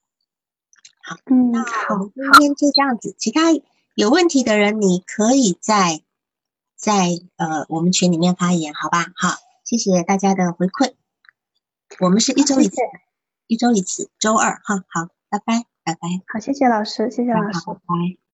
[1.03, 1.63] 好，嗯，那
[1.93, 3.43] 我们今天就这样子，其他
[3.95, 6.01] 有问题的人，你可以在
[6.75, 9.13] 在呃我们群里面发言，好吧？
[9.15, 9.37] 好。
[9.67, 10.93] 谢谢大家的回馈，
[11.99, 12.77] 我们是一周一次，
[13.47, 18.17] 一周一次，周二哈，好，拜拜，拜拜，好，谢谢老师，谢谢老师，拜拜。